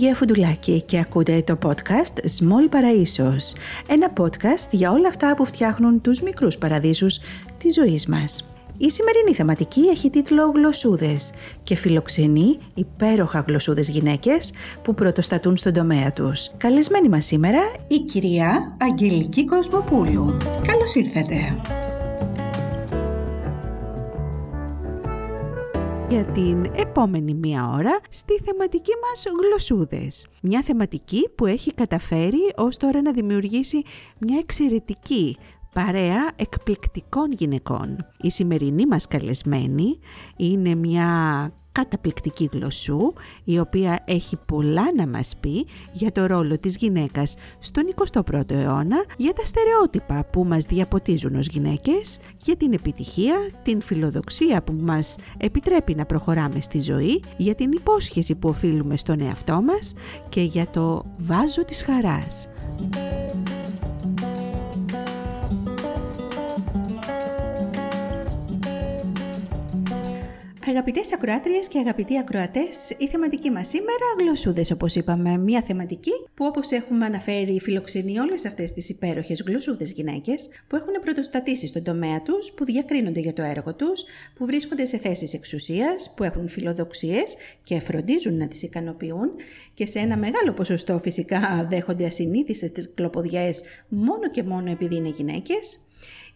[0.00, 3.58] Είμαι η Γεωργία Φουντουλάκη και ακούτε το podcast Small Paraisos,
[3.88, 7.18] ένα podcast για όλα αυτά που φτιάχνουν τους μικρούς παραδείσους
[7.58, 8.52] της ζωής μας.
[8.76, 11.32] Η σημερινή θεματική έχει τίτλο «Γλωσσούδες»
[11.62, 16.50] και φιλοξενεί υπέροχα γλωσσούδες γυναίκες που πρωτοστατούν στον τομέα τους.
[16.56, 20.36] Καλεσμένη μας σήμερα η κυρία Αγγελική Κοσμοπούλου.
[20.66, 21.60] Καλώς ήρθατε!
[26.10, 30.26] Για την επόμενη μία ώρα στη θεματική μας γλωσσούδες.
[30.42, 33.82] Μια θεματική που έχει καταφέρει ως τώρα να δημιουργήσει
[34.18, 35.36] μια εξαιρετική
[35.72, 37.96] παρέα εκπληκτικών γυναικών.
[38.20, 39.98] Η σημερινή μας καλεσμένη
[40.36, 41.08] είναι μια
[41.72, 43.12] καταπληκτική γλωσσού,
[43.44, 49.04] η οποία έχει πολλά να μας πει για το ρόλο της γυναίκας στον 21ο αιώνα,
[49.16, 55.16] για τα στερεότυπα που μας διαποτίζουν ως γυναίκες, για την επιτυχία, την φιλοδοξία που μας
[55.36, 59.94] επιτρέπει να προχωράμε στη ζωή, για την υπόσχεση που οφείλουμε στον εαυτό μας
[60.28, 62.48] και για το βάζο της χαράς.
[70.68, 75.38] Αγαπητές ακροάτριες και αγαπητοί ακροατές, η θεματική μας σήμερα γλωσσούδες, όπως είπαμε.
[75.38, 80.92] Μια θεματική που, όπως έχουμε αναφέρει, φιλοξενεί όλες αυτές τις υπέροχες γλωσσούδες γυναίκες που έχουν
[81.00, 86.14] πρωτοστατήσει στον τομέα τους, που διακρίνονται για το έργο τους, που βρίσκονται σε θέσεις εξουσίας,
[86.16, 89.30] που έχουν φιλοδοξίες και φροντίζουν να τις ικανοποιούν
[89.74, 95.78] και σε ένα μεγάλο ποσοστό φυσικά δέχονται ασυνήθιστες τρικλοποδιές μόνο και μόνο επειδή είναι γυναίκες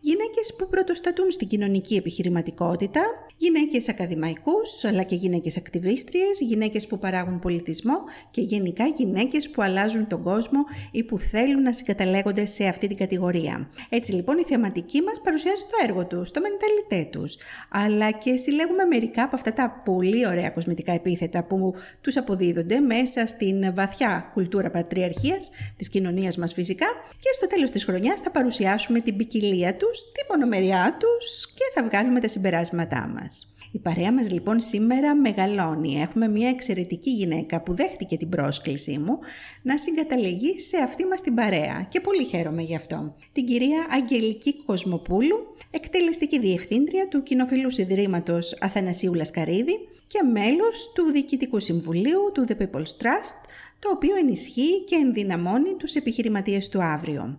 [0.06, 3.00] γυναίκες που πρωτοστατούν στην κοινωνική επιχειρηματικότητα,
[3.36, 7.98] γυναίκες ακαδημαϊκούς αλλά και γυναίκες ακτιβίστριες, γυναίκες που παράγουν πολιτισμό
[8.30, 10.58] και γενικά γυναίκες που αλλάζουν τον κόσμο
[10.91, 13.70] ή που θέλουν να συγκαταλέγονται σε αυτή την κατηγορία.
[13.88, 17.36] Έτσι λοιπόν η θεματική μας παρουσιάζει το έργο τους, το μενταλιτέ τους,
[17.70, 23.27] αλλά και συλλέγουμε μερικά από αυτά τα πολύ ωραία κοσμητικά επίθετα που τους αποδίδονται μέσα
[23.27, 26.86] στην βαθιά κουλτούρα πατριαρχίας της κοινωνίας μας φυσικά
[27.18, 31.64] και στο τέλος της χρονιάς θα παρουσιάσουμε την ποικιλία τους τους, τη μονομεριά τους και
[31.74, 33.46] θα βγάλουμε τα συμπεράσματά μας.
[33.72, 36.00] Η παρέα μας λοιπόν σήμερα μεγαλώνει.
[36.00, 39.18] Έχουμε μια εξαιρετική γυναίκα που δέχτηκε την πρόσκλησή μου
[39.62, 43.16] να συγκαταλεγεί σε αυτή μας την παρέα και πολύ χαίρομαι γι' αυτό.
[43.32, 51.61] Την κυρία Αγγελική Κοσμοπούλου, εκτελεστική διευθύντρια του Κοινοφιλούς Ιδρύματος Αθανασίου Λασκαρίδη και μέλος του Διοικητικού
[51.61, 53.38] Συμβουλίου του The People's Trust,
[53.78, 57.38] το οποίο ενισχύει και ενδυναμώνει τους επιχειρηματίες του αύριο.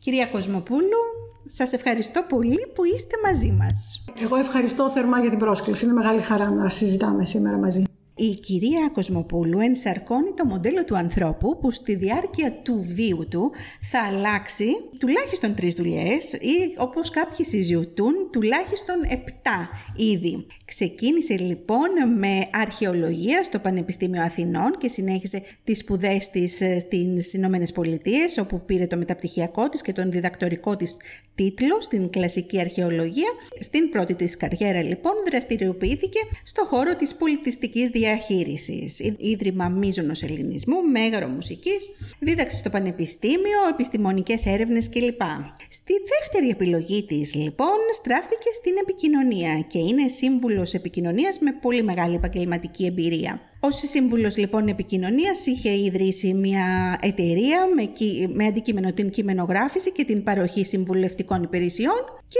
[0.00, 1.02] Κυρία Κοσμοπούλου,
[1.46, 4.04] σας ευχαριστώ πολύ που είστε μαζί μας.
[4.22, 5.84] Εγώ ευχαριστώ θερμά για την πρόσκληση.
[5.84, 7.84] Είναι μεγάλη χαρά να συζητάμε σήμερα μαζί.
[8.16, 14.02] Η κυρία Κοσμοπούλου ενσαρκώνει το μοντέλο του ανθρώπου που στη διάρκεια του βίου του θα
[14.02, 14.66] αλλάξει
[14.98, 20.46] τουλάχιστον τρεις δουλειές ή όπως κάποιοι συζητούν τουλάχιστον επτά ήδη.
[20.64, 21.88] Ξεκίνησε λοιπόν
[22.18, 28.64] με αρχαιολογία στο Πανεπιστήμιο Αθηνών και συνέχισε τις σπουδές της ε, στις Ηνωμένες Πολιτείες, όπου
[28.64, 30.96] πήρε το μεταπτυχιακό της και τον διδακτορικό της
[31.34, 33.30] τίτλο στην κλασική αρχαιολογία.
[33.60, 41.26] Στην πρώτη της καριέρα λοιπόν δραστηριοποιήθηκε στο χώρο της πολιτιστικής διαχείρισης, Ίδρυμα Μίζωνος Ελληνισμού, Μέγαρο
[41.26, 45.20] Μουσικής, δίδαξε στο Πανεπιστήμιο, επιστημονικές έρευνες κλπ.
[45.68, 52.14] Στη δεύτερη επιλογή της λοιπόν στράφηκε στην επικοινωνία και είναι σύμβουλος επικοινωνίας με πολύ μεγάλη
[52.14, 53.40] επαγγελματική εμπειρία.
[53.60, 57.92] Ω σύμβουλος λοιπόν επικοινωνίας είχε ιδρύσει μια εταιρεία με,
[58.32, 62.38] με αντικείμενο την κειμενογράφηση και την παροχή συμβουλευτικών υπηρεσιών και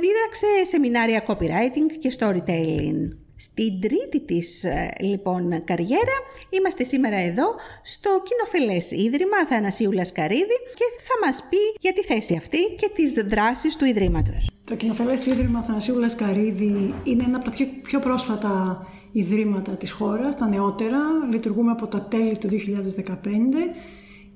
[0.00, 3.23] δίδαξε σεμινάρια copywriting και storytelling.
[3.36, 6.16] Στην τρίτη της ε, λοιπόν καριέρα
[6.50, 7.44] είμαστε σήμερα εδώ
[7.82, 13.12] στο Κοινοφελές Ίδρυμα Αθανασίου Λασκαρίδη και θα μας πει για τη θέση αυτή και τις
[13.12, 14.50] δράσεις του Ιδρύματος.
[14.64, 20.36] Το Κοινοφελές Ίδρυμα Αθανασίου Λασκαρίδη είναι ένα από τα πιο, πιο πρόσφατα ιδρύματα της χώρας,
[20.36, 20.98] τα νεότερα.
[21.30, 23.74] Λειτουργούμε από τα τέλη του 2015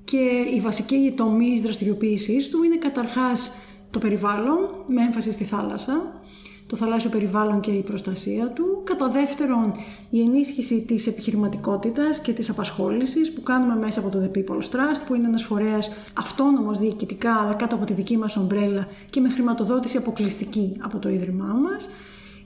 [0.03, 3.57] και η βασική τομή δραστηριοποίησής του είναι καταρχάς
[3.89, 4.57] το περιβάλλον
[4.87, 6.18] με έμφαση στη θάλασσα
[6.69, 8.81] το θαλάσσιο περιβάλλον και η προστασία του.
[8.83, 9.71] Κατά δεύτερον,
[10.09, 15.01] η ενίσχυση της επιχειρηματικότητας και της απασχόλησης που κάνουμε μέσα από το The People's Trust,
[15.07, 19.29] που είναι ένας φορέας αυτόνομος διοικητικά, αλλά κάτω από τη δική μας ομπρέλα και με
[19.29, 21.89] χρηματοδότηση αποκλειστική από το Ίδρυμά μας.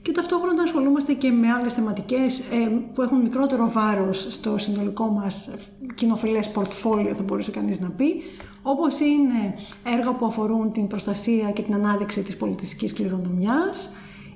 [0.02, 5.48] Και ταυτόχρονα ασχολούμαστε και με άλλες θεματικές ε, που έχουν μικρότερο βάρος στο συνολικό μας
[5.94, 8.22] κοινοφιλές πορτφόλιο, θα μπορούσε κανείς να πει,
[8.62, 9.54] όπως είναι
[9.98, 13.90] έργα που αφορούν την προστασία και την ανάδειξη της πολιτιστικής κληρονομιάς,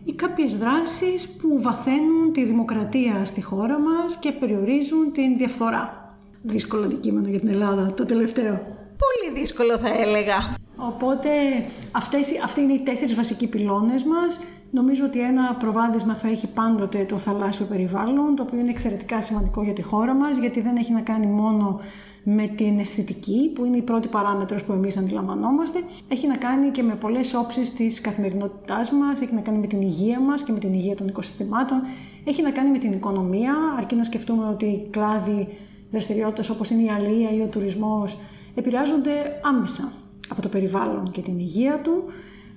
[0.08, 6.14] ή κάποιες δράσεις που βαθαίνουν τη δημοκρατία στη χώρα μας και περιορίζουν την διαφθορά.
[6.43, 8.76] Δύσκολο αντικείμενο για την Ελλάδα το τελευταίο.
[9.05, 10.57] Πολύ δύσκολο θα έλεγα.
[10.81, 11.29] Οπότε
[11.93, 14.41] αυτές, αυτοί είναι οι τέσσερις βασικοί πυλώνες μας.
[14.71, 19.63] Νομίζω ότι ένα προβάδισμα θα έχει πάντοτε το θαλάσσιο περιβάλλον, το οποίο είναι εξαιρετικά σημαντικό
[19.63, 21.81] για τη χώρα μας, γιατί δεν έχει να κάνει μόνο
[22.23, 26.83] με την αισθητική, που είναι η πρώτη παράμετρος που εμείς αντιλαμβανόμαστε, έχει να κάνει και
[26.83, 30.59] με πολλές όψεις της καθημερινότητάς μας, έχει να κάνει με την υγεία μας και με
[30.59, 31.81] την υγεία των οικοσυστημάτων,
[32.25, 35.49] έχει να κάνει με την οικονομία, αρκεί να σκεφτούμε ότι οι κλάδοι
[35.91, 38.19] δραστηριότητας όπως είναι η αλληλεία ή ο τουρισμός
[38.55, 39.93] επηρεάζονται άμεσα
[40.29, 42.05] από το περιβάλλον και την υγεία του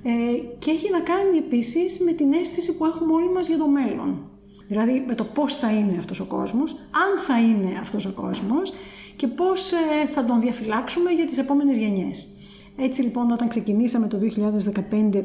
[0.03, 0.11] ε,
[0.59, 4.29] και έχει να κάνει επίσης με την αίσθηση που έχουμε όλοι μας για το μέλλον.
[4.67, 8.73] Δηλαδή με το πώς θα είναι αυτός ο κόσμος, αν θα είναι αυτός ο κόσμος
[9.15, 12.27] και πώς ε, θα τον διαφυλάξουμε για τις επόμενες γενιές.
[12.77, 14.17] Έτσι λοιπόν όταν ξεκινήσαμε το
[15.11, 15.23] 2015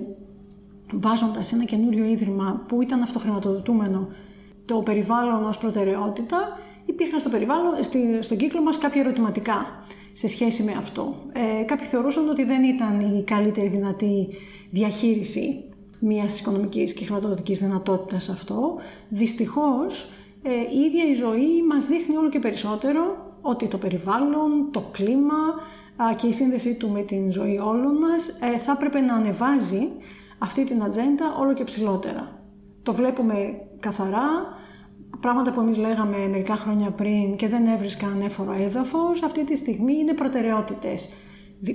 [0.93, 4.09] βάζοντας ένα καινούριο ίδρυμα που ήταν αυτοχρηματοδοτούμενο
[4.65, 6.39] το περιβάλλον ως προτεραιότητα,
[6.85, 7.73] υπήρχαν στο περιβάλλον,
[8.21, 9.83] στον κύκλο μας κάποια ερωτηματικά
[10.17, 11.15] σε σχέση με αυτό.
[11.33, 14.29] Ε, κάποιοι θεωρούσαν ότι δεν ήταν η καλύτερη δυνατή
[14.71, 18.77] διαχείριση μιας οικονομικής και χρηματοδοτικής δυνατότητας αυτό.
[19.09, 20.09] Δυστυχώς,
[20.43, 25.37] ε, η ίδια η ζωή μας δείχνει όλο και περισσότερο ότι το περιβάλλον, το κλίμα
[26.17, 29.89] και η σύνδεσή του με την ζωή όλων μας ε, θα έπρεπε να ανεβάζει
[30.39, 32.41] αυτή την ατζέντα όλο και ψηλότερα.
[32.83, 34.29] Το βλέπουμε καθαρά,
[35.21, 39.95] πράγματα που εμείς λέγαμε μερικά χρόνια πριν και δεν έβρισκαν έφορο έδαφος, αυτή τη στιγμή
[39.95, 41.09] είναι προτεραιότητες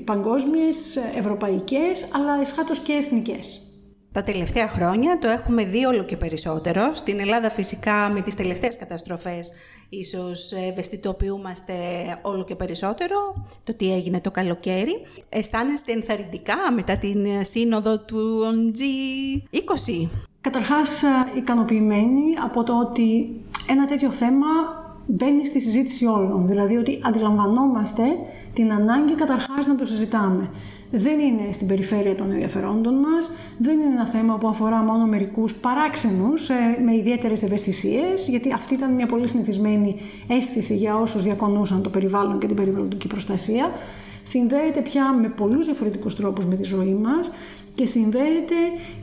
[0.03, 3.65] παγκόσμιες, ευρωπαϊκές, αλλά εσχάτως και εθνικές.
[4.13, 6.93] Τα τελευταία χρόνια το έχουμε δει όλο και περισσότερο.
[6.93, 9.51] Στην Ελλάδα φυσικά με τις τελευταίες καταστροφές
[9.89, 11.73] ίσως ευαισθητοποιούμαστε
[12.21, 15.01] όλο και περισσότερο το τι έγινε το καλοκαίρι.
[15.29, 18.43] Αισθάνεστε ενθαρρυντικά μετά την σύνοδο του
[18.77, 20.07] G20.
[20.41, 21.03] Καταρχάς
[21.35, 24.47] ικανοποιημένη από το ότι ένα τέτοιο θέμα
[25.05, 26.47] μπαίνει στη συζήτηση όλων.
[26.47, 28.03] Δηλαδή ότι αντιλαμβανόμαστε
[28.53, 30.49] την ανάγκη καταρχάς να το συζητάμε.
[30.91, 35.53] Δεν είναι στην περιφέρεια των ενδιαφερόντων μας, δεν είναι ένα θέμα που αφορά μόνο μερικούς
[35.53, 36.53] παράξενους ε,
[36.85, 39.95] με ιδιαίτερες ευαισθησίες, γιατί αυτή ήταν μια πολύ συνηθισμένη
[40.27, 43.71] αίσθηση για όσους διακονούσαν το περιβάλλον και την περιβαλλοντική προστασία.
[44.21, 47.31] Συνδέεται πια με πολλούς διαφορετικούς τρόπους με τη ζωή μας
[47.81, 48.55] και συνδέεται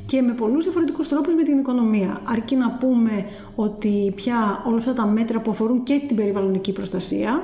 [0.06, 2.20] και με πολλούς διαφορετικούς τρόπους με την οικονομία.
[2.25, 7.42] Αρκεί να πούμε ότι πια όλα αυτά τα μέτρα που αφορούν και την περιβαλλοντική προστασία,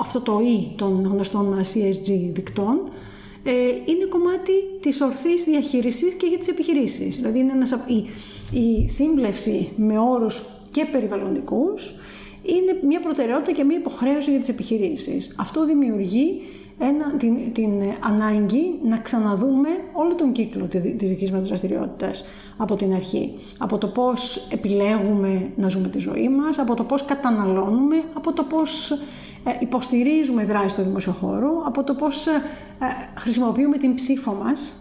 [0.00, 2.90] αυτό το E των γνωστών CSG δικτών,
[3.42, 3.52] ε,
[3.84, 7.16] είναι κομμάτι της ορθής διαχείρισης και για τις επιχειρήσεις.
[7.16, 8.06] Δηλαδή είναι ένας, η,
[8.58, 11.94] η σύμπλευση με όρους και περιβαλλοντικούς
[12.42, 15.34] είναι μια προτεραιότητα και μια υποχρέωση για τις επιχειρήσεις.
[15.38, 16.42] Αυτό δημιουργεί
[16.80, 20.64] ένα, την, την ανάγκη να ξαναδούμε όλο τον κύκλο
[20.96, 22.24] της δικής μας δραστηριότητας
[22.56, 23.34] από την αρχή.
[23.58, 28.42] Από το πώς επιλέγουμε να ζούμε τη ζωή μας, από το πώς καταναλώνουμε, από το
[28.42, 28.90] πώς
[29.44, 32.42] ε, υποστηρίζουμε δράση στο δημόσιο χώρο, από το πώς ε,
[33.14, 34.72] χρησιμοποιούμε την ψήφο μας,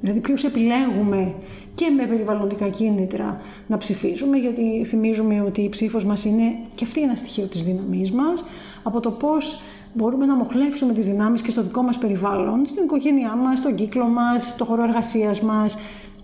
[0.00, 1.34] δηλαδή ποιους επιλέγουμε
[1.74, 7.00] και με περιβαλλοντικά κίνητρα να ψηφίζουμε, γιατί θυμίζουμε ότι η ψήφος μας είναι και αυτή
[7.00, 8.44] ένα στοιχείο της δύναμής μας,
[8.82, 9.60] από το πώς
[9.98, 14.06] μπορούμε να μοχλεύσουμε τις δυνάμεις και στο δικό μας περιβάλλον, στην οικογένειά μας, στον κύκλο
[14.06, 15.78] μας, στο χώρο εργασίας μας,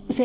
[0.07, 0.23] σε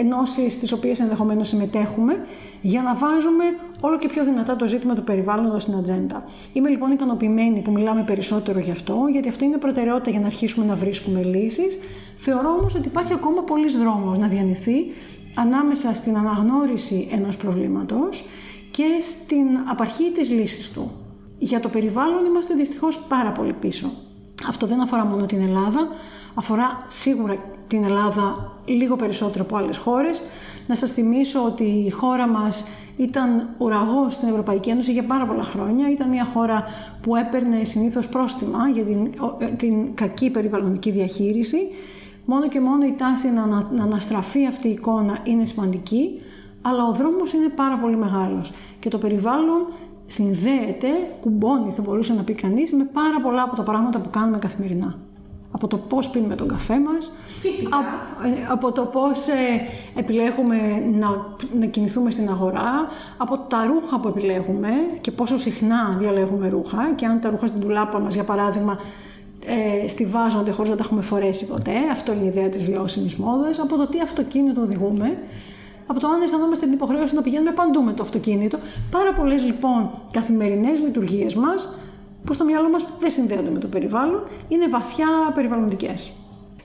[0.00, 2.26] ενώσεις στις οποίες ενδεχομένως συμμετέχουμε,
[2.60, 3.44] για να βάζουμε
[3.80, 6.24] όλο και πιο δυνατά το ζήτημα του περιβάλλοντος στην ατζέντα.
[6.52, 10.66] Είμαι λοιπόν ικανοποιημένη που μιλάμε περισσότερο γι' αυτό, γιατί αυτό είναι προτεραιότητα για να αρχίσουμε
[10.66, 11.78] να βρίσκουμε λύσεις.
[12.16, 14.76] Θεωρώ όμως ότι υπάρχει ακόμα πολλής δρόμος να διανυθεί
[15.34, 18.24] ανάμεσα στην αναγνώριση ενός προβλήματος
[18.70, 20.90] και στην απαρχή της λύσης του.
[21.38, 23.90] Για το περιβάλλον είμαστε δυστυχώς πάρα πολύ πίσω.
[24.48, 25.88] Αυτό δεν αφορά μόνο την Ελλάδα,
[26.34, 27.36] αφορά σίγουρα
[27.68, 30.22] την Ελλάδα λίγο περισσότερο από άλλες χώρες.
[30.66, 32.66] Να σας θυμίσω ότι η χώρα μας
[32.96, 35.90] ήταν ουραγός στην Ευρωπαϊκή Ένωση για πάρα πολλά χρόνια.
[35.90, 36.64] Ήταν μια χώρα
[37.00, 41.58] που έπαιρνε συνήθως πρόστιμα για την, ε, την κακή περιβαλλοντική διαχείριση.
[42.24, 46.20] Μόνο και μόνο η τάση να, να αναστραφεί αυτή η εικόνα είναι σημαντική,
[46.62, 48.52] αλλά ο δρόμος είναι πάρα πολύ μεγάλος.
[48.78, 49.66] Και το περιβάλλον
[50.06, 50.88] συνδέεται,
[51.20, 54.98] κουμπώνει θα μπορούσε να πει κανείς, με πάρα πολλά από τα πράγματα που κάνουμε καθημερινά.
[55.50, 57.76] Από το πώς πίνουμε τον καφέ μας, Φυσικά.
[57.76, 59.32] Από, από το πώς ε,
[59.98, 60.56] επιλέγουμε
[60.98, 61.08] να,
[61.58, 64.68] να κινηθούμε στην αγορά, από τα ρούχα που επιλέγουμε
[65.00, 68.78] και πόσο συχνά διαλέγουμε ρούχα και αν τα ρούχα στην τουλάπα μας, για παράδειγμα,
[69.46, 71.76] ε, στηβάζονται χωρίς να τα έχουμε φορέσει ποτέ.
[71.92, 73.58] Αυτό είναι η ιδέα της βιώσιμης μόδας.
[73.58, 75.18] Από το τι αυτοκίνητο οδηγούμε
[75.86, 78.58] από το αν αισθανόμαστε την υποχρέωση να πηγαίνουμε παντού με το αυτοκίνητο.
[78.90, 81.68] Πάρα πολλές λοιπόν καθημερινές λειτουργίες μας
[82.24, 86.12] που στο μυαλό μας δεν συνδέονται με το περιβάλλον, είναι βαθιά περιβαλλοντικές.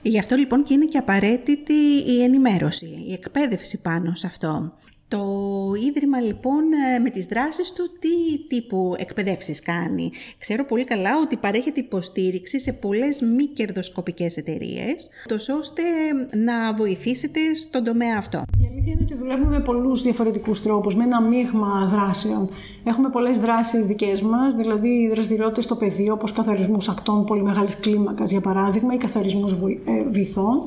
[0.02, 1.72] Γι' αυτό λοιπόν και είναι και απαραίτητη
[2.06, 4.72] η ενημέρωση, η εκπαίδευση πάνω σε αυτό.
[5.08, 5.26] Το
[5.86, 11.36] Ίδρυμα λοιπόν ε, με τις δράσεις του τι τύπου εκπαιδεύσεις κάνει; Ξέρω πολύ καλά ότι
[11.36, 15.82] παρέχεται υποστήριξη σε πολλές μη κερδοσκοπικές εταιρείες, τόσο ώστε
[16.36, 18.44] να βοηθήσετε στον τομέα αυτό.
[19.22, 22.48] Η αλήθεια δουλεύουμε με πολλούς διαφορετικούς τρόπους, με ένα μείγμα δράσεων.
[22.84, 28.30] Έχουμε πολλές δράσεις δικές μας, δηλαδή δραστηριότητες στο πεδίο, όπως καθαρισμούς ακτών πολύ μεγάλης κλίμακας,
[28.30, 29.56] για παράδειγμα, ή καθαρισμούς ε,
[30.10, 30.62] βυθών.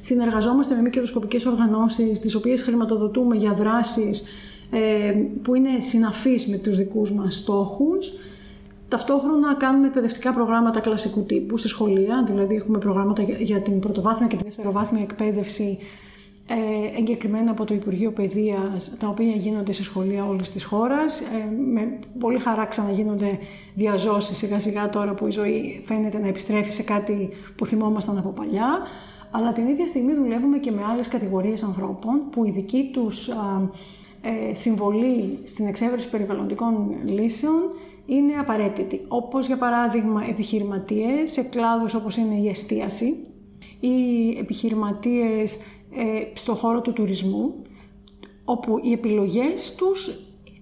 [0.00, 4.24] Συνεργαζόμαστε με μη κερδοσκοπικές οργανώσεις, τις οποίες χρηματοδοτούμε για δράσεις
[4.70, 5.12] ε,
[5.42, 8.12] που είναι συναφείς με τους δικούς μας στόχους.
[8.88, 14.36] Ταυτόχρονα κάνουμε εκπαιδευτικά προγράμματα κλασικού τύπου σε σχολεία, δηλαδή έχουμε προγράμματα για την πρωτοβάθμια και
[14.36, 15.78] τη δευτεροβάθμια εκπαίδευση
[16.50, 21.20] ε, εγκεκριμένα από το Υπουργείο Παιδείας, τα οποία γίνονται σε σχολεία όλης της χώρας.
[21.20, 21.24] Ε,
[21.72, 23.38] με πολύ χαρά ξαναγίνονται
[23.74, 28.28] διαζώσεις σιγά σιγά τώρα που η ζωή φαίνεται να επιστρέφει σε κάτι που θυμόμασταν από
[28.28, 28.78] παλιά.
[29.30, 33.28] Αλλά την ίδια στιγμή δουλεύουμε και με άλλες κατηγορίες ανθρώπων που η δική τους
[34.20, 37.62] ε, συμβολή στην εξέβρεση περιβαλλοντικών λύσεων
[38.06, 39.04] είναι απαραίτητη.
[39.08, 43.14] Όπως για παράδειγμα επιχειρηματίες σε κλάδους όπως είναι η εστίαση
[43.80, 45.58] ή επιχειρηματίες
[46.00, 47.54] ε, στο χώρο του τουρισμού,
[48.44, 50.10] όπου οι επιλογές τους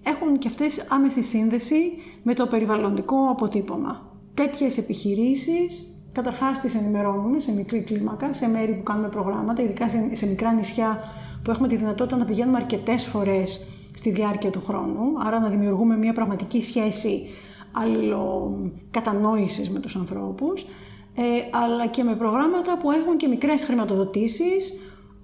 [0.03, 1.91] έχουν και αυτές άμεση σύνδεση
[2.23, 4.11] με το περιβαλλοντικό αποτύπωμα.
[4.33, 10.25] Τέτοιες επιχειρήσεις καταρχάς τις ενημερώνουμε σε μικρή κλίμακα, σε μέρη που κάνουμε προγράμματα, ειδικά σε,
[10.25, 10.99] μικρά νησιά
[11.43, 15.97] που έχουμε τη δυνατότητα να πηγαίνουμε αρκετές φορές στη διάρκεια του χρόνου, άρα να δημιουργούμε
[15.97, 17.29] μια πραγματική σχέση
[17.71, 20.61] αλληλοκατανόησης με τους ανθρώπους,
[21.15, 24.79] ε, αλλά και με προγράμματα που έχουν και μικρές χρηματοδοτήσεις,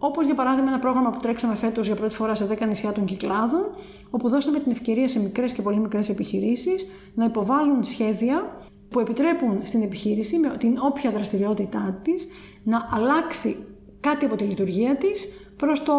[0.06, 3.06] Όπως για παράδειγμα ένα πρόγραμμα που τρέξαμε φέτος για πρώτη φορά σε 10 νησιά των
[3.06, 3.62] Κυκλάδων,
[4.10, 8.58] όπου δώσαμε την ευκαιρία σε μικρές και πολύ μικρές επιχειρήσεις να υποβάλουν σχέδια
[8.90, 12.28] που επιτρέπουν στην επιχείρηση με την όποια δραστηριότητά της
[12.64, 13.56] να αλλάξει
[14.00, 15.26] κάτι από τη λειτουργία της
[15.58, 15.94] προς το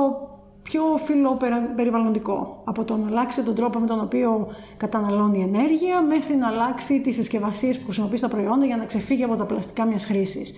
[0.63, 2.63] πιο φιλοπεριβαλλοντικό.
[2.65, 7.15] Από το να αλλάξει τον τρόπο με τον οποίο καταναλώνει ενέργεια μέχρι να αλλάξει τις
[7.15, 10.55] συσκευασίες που χρησιμοποιείς στα προϊόντα για να ξεφύγει από τα πλαστικά μιας χρήσης.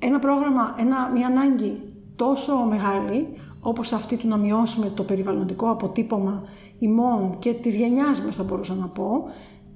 [0.00, 3.26] Ένα πρόγραμμα, ένα, μια ανάγκη τόσο μεγάλη
[3.60, 6.42] όπως αυτή του να μειώσουμε το περιβαλλοντικό αποτύπωμα
[6.78, 9.24] ημών και της γενιάς μας θα μπορούσα να πω,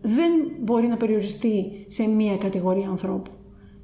[0.00, 3.30] δεν μπορεί να περιοριστεί σε μία κατηγορία ανθρώπου.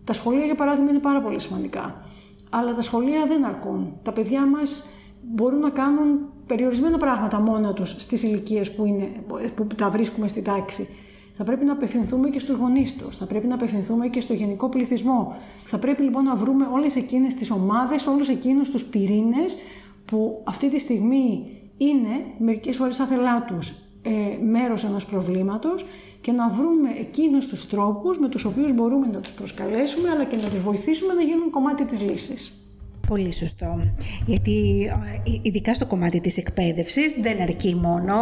[0.05, 2.03] Τα σχολεία για παράδειγμα είναι πάρα πολύ σημαντικά,
[2.51, 3.93] αλλά τα σχολεία δεν αρκούν.
[4.03, 4.85] Τα παιδιά μας
[5.23, 9.11] μπορούν να κάνουν περιορισμένα πράγματα μόνα τους στις ηλικίες που, είναι,
[9.55, 10.89] που τα βρίσκουμε στη τάξη
[11.37, 14.69] θα πρέπει να απευθυνθούμε και στους γονείς τους, θα πρέπει να απευθυνθούμε και στο γενικό
[14.69, 15.37] πληθυσμό.
[15.65, 19.57] Θα πρέπει λοιπόν να βρούμε όλες εκείνες τις ομάδες, όλους εκείνους τους πυρήνες
[20.05, 25.85] που αυτή τη στιγμή είναι μερικές φορές άθελά τους ε, μέρος ενός προβλήματος
[26.21, 30.37] και να βρούμε εκείνους τους τρόπους με τους οποίους μπορούμε να τους προσκαλέσουμε αλλά και
[30.37, 32.64] να τους βοηθήσουμε να γίνουν κομμάτι της λύσης.
[33.07, 33.93] Πολύ σωστό.
[34.27, 34.91] Γιατί
[35.25, 38.15] ε, ειδικά στο κομμάτι της εκπαίδευσης δεν αρκεί μόνο,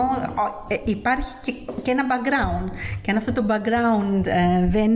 [0.69, 1.35] ε, υπάρχει
[1.83, 2.77] και, ένα background.
[3.01, 4.91] Και αν αυτό το background ε, δεν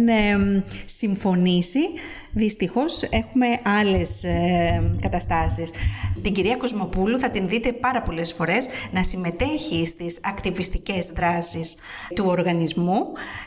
[0.84, 1.80] συμφωνήσει,
[2.32, 3.46] δυστυχώς έχουμε
[3.80, 4.24] άλλες
[5.00, 5.70] καταστάσεις.
[6.22, 11.76] Την κυρία Κοσμοπούλου θα την δείτε πάρα πολλές φορές να συμμετέχει στις ακτιβιστικές δράσεις
[12.14, 12.98] του οργανισμού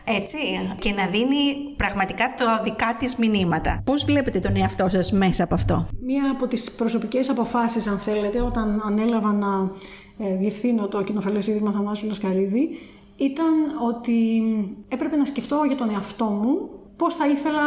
[0.04, 0.38] έτσι,
[0.78, 3.82] και να δίνει πραγματικά τα δικά της μηνύματα.
[3.86, 8.42] Πώς βλέπετε τον εαυτό σας μέσα από αυτό; Μία από τις προσωπικές αποφάσεις, αν θέλετε,
[8.42, 9.72] όταν ανέλαβα να
[10.18, 12.78] ε, διευθύνω το Κοινοφελές Ίδρυμα Θανάσου Λασκαρίδη,
[13.16, 13.54] ήταν
[13.88, 14.44] ότι
[14.88, 17.62] έπρεπε να σκεφτώ για τον εαυτό μου πώς θα ήθελα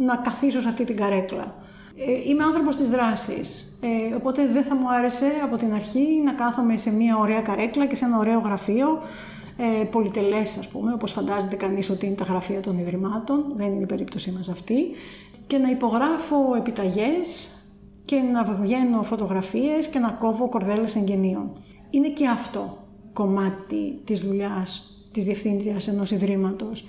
[0.00, 1.54] να καθίσω σε αυτή την καρέκλα.
[1.96, 6.32] Ε, είμαι άνθρωπος της δράσης, ε, οπότε δεν θα μου άρεσε από την αρχή να
[6.32, 9.02] κάθομαι σε μια ωραία καρέκλα και σε ένα ωραίο γραφείο,
[9.56, 13.82] ε, πολυτελές ας πούμε, όπως φαντάζεται κανείς ότι είναι τα γραφεία των Ιδρυμάτων, δεν είναι
[13.82, 14.86] η περίπτωσή μας αυτή,
[15.46, 17.48] και να υπογράφω επιταγές
[18.04, 21.50] και να βγαίνω φωτογραφίες και να κόβω κορδέλες εγγενείων.
[21.90, 22.78] Είναι και αυτό
[23.12, 26.84] κομμάτι της δουλειάς της διευθύντριας ενός ιδρύματος.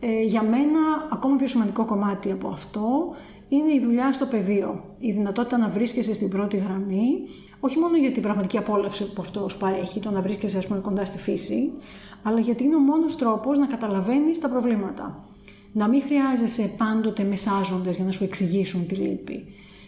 [0.00, 0.80] Ε, για μένα,
[1.12, 3.14] ακόμα πιο σημαντικό κομμάτι από αυτό
[3.48, 4.84] είναι η δουλειά στο πεδίο.
[4.98, 7.08] Η δυνατότητα να βρίσκεσαι στην πρώτη γραμμή,
[7.60, 10.80] όχι μόνο για την πραγματική απόλαυση που αυτό σου παρέχει, το να βρίσκεσαι ας πούμε,
[10.80, 11.72] κοντά στη φύση,
[12.22, 15.24] αλλά γιατί είναι ο μόνος τρόπος να καταλαβαίνεις τα προβλήματα.
[15.72, 19.44] Να μην χρειάζεσαι πάντοτε μεσάζοντες για να σου εξηγήσουν τη λύπη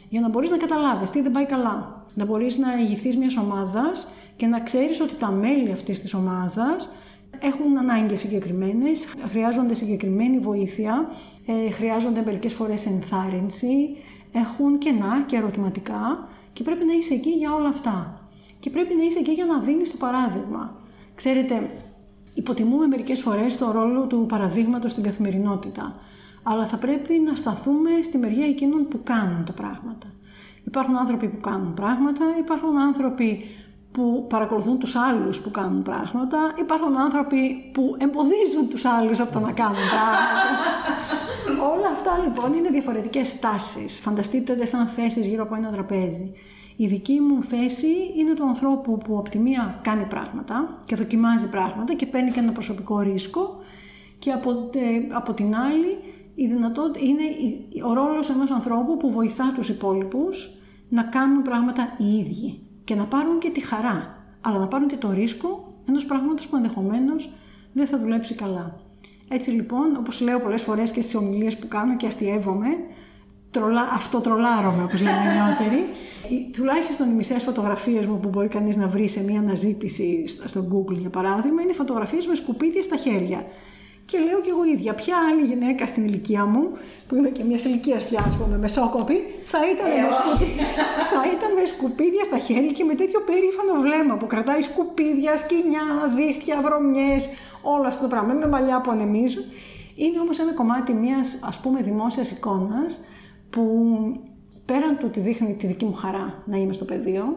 [0.08, 2.06] για να μπορείς να καταλάβεις τι δεν πάει καλά.
[2.14, 6.90] Να μπορείς να ηγηθείς μιας ομάδας και να ξέρεις ότι τα μέλη αυτής της ομάδας
[7.38, 11.10] έχουν ανάγκες συγκεκριμένες, χρειάζονται συγκεκριμένη βοήθεια,
[11.46, 13.96] ε, χρειάζονται μερικές φορές ενθάρρυνση,
[14.32, 18.20] έχουν κενά και ερωτηματικά και πρέπει να είσαι εκεί για όλα αυτά.
[18.60, 20.76] Και πρέπει να είσαι εκεί για να δίνεις το παράδειγμα.
[21.14, 21.70] Ξέρετε,
[22.34, 25.96] υποτιμούμε μερικές φορές το ρόλο του παραδείγματος στην καθημερινότητα
[26.42, 30.07] αλλά θα πρέπει να σταθούμε στη μεριά εκείνων που κάνουν τα πράγματα.
[30.64, 33.45] Υπάρχουν άνθρωποι που κάνουν πράγματα, υπάρχουν άνθρωποι
[33.92, 39.40] που παρακολουθούν τους άλλους που κάνουν πράγματα, υπάρχουν άνθρωποι που εμποδίζουν τους άλλους από το
[39.40, 40.18] να κάνουν πράγματα.
[41.75, 43.99] Όλα αυτά λοιπόν είναι διαφορετικές τάσεις.
[44.00, 46.33] Φανταστείτε σαν θέσεις γύρω από ένα τραπέζι.
[46.76, 51.49] Η δική μου θέση είναι του ανθρώπου που από τη μία κάνει πράγματα και δοκιμάζει
[51.49, 53.57] πράγματα και παίρνει και ένα προσωπικό ρίσκο
[54.18, 55.99] και από, ε, από την άλλη
[56.40, 57.23] η δυνατότητα είναι
[57.88, 60.50] ο ρόλος ενός ανθρώπου που βοηθά τους υπόλοιπους
[60.88, 64.97] να κάνουν πράγματα οι ίδιοι και να πάρουν και τη χαρά, αλλά να πάρουν και
[64.97, 67.30] το ρίσκο ενός πράγματος που ενδεχομένως
[67.73, 68.80] δεν θα δουλέψει καλά.
[69.28, 72.68] Έτσι λοιπόν, όπως λέω πολλές φορές και στις ομιλίες που κάνω και αστείευομαι,
[73.50, 75.85] τρολα, αυτοτρολάρομαι όπως λένε οι νεότεροι,
[76.52, 80.97] τουλάχιστον οι μισές φωτογραφίες μου που μπορεί κανείς να βρει σε μια αναζήτηση στο Google
[80.97, 83.47] για παράδειγμα, είναι φωτογραφίες με σκουπίδια στα χέρια.
[84.10, 86.64] Και λέω και εγώ ίδια, ποια άλλη γυναίκα στην ηλικία μου,
[87.06, 90.66] που είμαι και μιας ηλικίας πια, ας πούμε, μεσόκοπη, θα ήταν, ε, με σκουπίδια,
[91.12, 95.86] θα ήταν με σκουπίδια στα χέρια και με τέτοιο περήφανο βλέμμα που κρατάει σκουπίδια, σκοινιά,
[96.16, 97.28] δίχτυα, βρωμιές,
[97.62, 99.44] όλο αυτό το πράγμα, με μαλλιά που ανεμίζουν.
[99.94, 103.00] Είναι όμως ένα κομμάτι μιας ας πούμε δημόσιας εικόνας
[103.50, 103.62] που
[104.64, 107.36] πέραν του ότι δείχνει τη δική μου χαρά να είμαι στο πεδίο,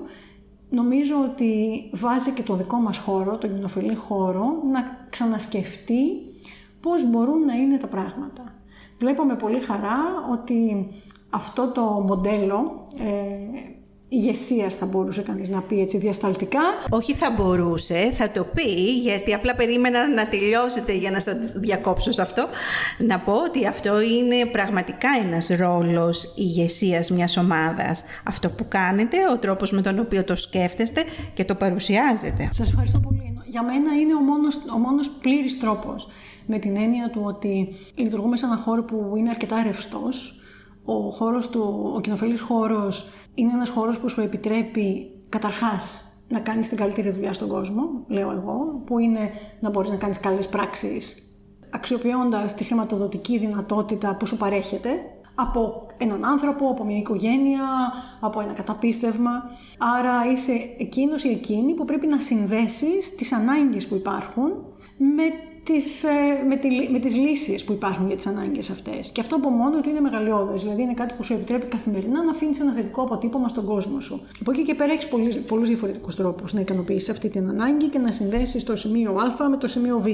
[0.70, 1.52] νομίζω ότι
[1.94, 6.31] βάζει και το δικό μας χώρο, τον κοινοφιλή χώρο, να ξανασκεφτεί
[6.82, 8.44] πώς μπορούν να είναι τα πράγματα.
[8.98, 9.98] Βλέπω με πολύ χαρά
[10.32, 10.88] ότι
[11.30, 13.70] αυτό το μοντέλο ε,
[14.14, 16.60] ηγεσίας θα μπορούσε κανείς να πει έτσι διασταλτικά.
[16.90, 18.72] Όχι θα μπορούσε, θα το πει,
[19.02, 22.48] γιατί απλά περίμενα να τελειώσετε για να σας διακόψω σε αυτό.
[22.98, 28.04] Να πω ότι αυτό είναι πραγματικά ένας ρόλος ηγεσίας μιας ομάδας.
[28.28, 32.50] Αυτό που κάνετε, ο τρόπος με τον οποίο το σκέφτεστε και το παρουσιάζετε.
[32.52, 33.21] Σας ευχαριστώ πολύ.
[33.52, 36.08] Για μένα είναι ο μόνος, ο μόνος πλήρης τρόπος
[36.46, 40.42] με την έννοια του ότι λειτουργούμε σε ένα χώρο που είναι αρκετά ρευστός.
[40.86, 46.68] Ο χώρος του, ο κοινοφελής χώρος είναι ένας χώρος που σου επιτρέπει καταρχάς να κάνεις
[46.68, 51.32] την καλύτερη δουλειά στον κόσμο, λέω εγώ, που είναι να μπορείς να κάνεις καλές πράξεις
[51.70, 54.90] αξιοποιώντας τη χρηματοδοτική δυνατότητα που σου παρέχεται
[55.36, 57.64] από έναν άνθρωπο, από μια οικογένεια,
[58.20, 59.32] από ένα καταπίστευμα.
[59.98, 64.52] Άρα είσαι εκείνος ή εκείνη που πρέπει να συνδέσεις τις ανάγκες που υπάρχουν
[64.98, 65.24] με
[65.64, 69.12] τις, ε, με, τη, με τις λύσεις που υπάρχουν για τις ανάγκες αυτές.
[69.12, 72.32] Και αυτό από μόνο του είναι μεγαλειώδες, δηλαδή είναι κάτι που σου επιτρέπει καθημερινά να
[72.32, 74.22] αφήνεις ένα θετικό αποτύπωμα στον κόσμο σου.
[74.42, 75.08] Από εκεί και πέρα έχεις
[75.48, 79.58] πολλούς διαφορετικούς τρόπους να ικανοποιήσεις αυτή την ανάγκη και να συνδέσεις το σημείο Α με
[79.58, 80.08] το σημείο Β.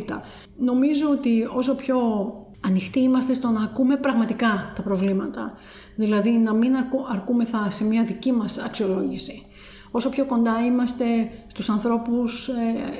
[0.57, 1.97] Νομίζω ότι όσο πιο
[2.65, 5.53] ανοιχτοί είμαστε στο να ακούμε πραγματικά τα προβλήματα,
[5.95, 6.73] δηλαδή να μην
[7.11, 9.41] αρκούμεθα σε μια δική μας αξιολόγηση
[9.91, 11.05] όσο πιο κοντά είμαστε
[11.47, 12.53] στους ανθρώπους ε,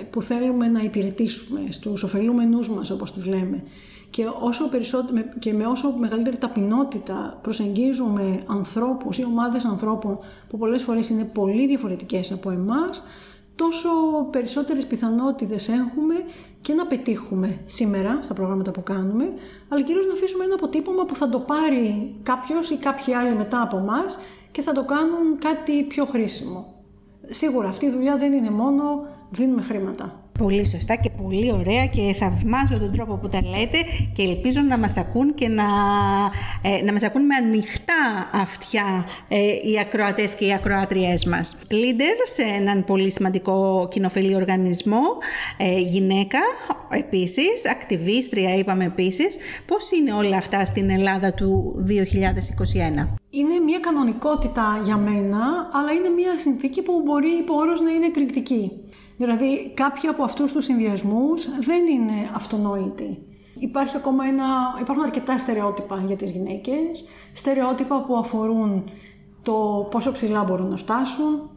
[0.10, 3.64] που θέλουμε να υπηρετήσουμε, στους ωφελούμενούς μας όπως τους λέμε.
[4.10, 4.70] Και, όσο
[5.40, 10.18] και με όσο μεγαλύτερη ταπεινότητα προσεγγίζουμε ανθρώπους ή ομάδες ανθρώπων
[10.50, 13.04] που πολλές φορές είναι πολύ διαφορετικές από εμάς,
[13.56, 13.90] τόσο
[14.32, 16.16] περισσότερες πιθανότητες έχουμε
[16.62, 19.34] και να πετύχουμε σήμερα στα προγράμματα που κάνουμε,
[19.70, 23.62] αλλά κυρίως να αφήσουμε ένα αποτύπωμα που θα το πάρει κάποιος ή κάποιοι άλλοι μετά
[23.62, 24.04] από εμά
[24.52, 26.78] και θα το κάνουν κάτι πιο χρήσιμο
[27.30, 30.27] σίγουρα αυτή η δουλειά δεν είναι μόνο δίνουμε χρήματα.
[30.38, 33.78] Πολύ σωστά και πολύ ωραία και θαυμάζω τον τρόπο που τα λέτε
[34.14, 35.64] και ελπίζω να μας ακούν και να,
[36.62, 41.58] ε, να μας ακούν με ανοιχτά αυτιά ε, οι ακροατές και οι ακροάτριές μας.
[41.70, 45.02] Leader σε έναν πολύ σημαντικό κοινοφελή οργανισμό,
[45.58, 46.40] ε, γυναίκα
[46.90, 49.38] επίσης, ακτιβίστρια είπαμε επίσης.
[49.68, 53.08] Πώς είναι όλα αυτά στην Ελλάδα του 2021?
[53.30, 58.06] Είναι μια κανονικότητα για μένα, αλλά είναι μια συνθήκη που μπορεί υπό όρος να είναι
[58.06, 58.72] εκρηκτική.
[59.18, 63.22] Δηλαδή κάποιοι από αυτούς τους συνδυασμούς δεν είναι αυτονόητοι.
[63.60, 64.46] Υπάρχει ακόμα ένα,
[64.80, 68.84] υπάρχουν αρκετά στερεότυπα για τις γυναίκες, στερεότυπα που αφορούν
[69.42, 71.50] το πόσο ψηλά μπορούν να φτάσουν,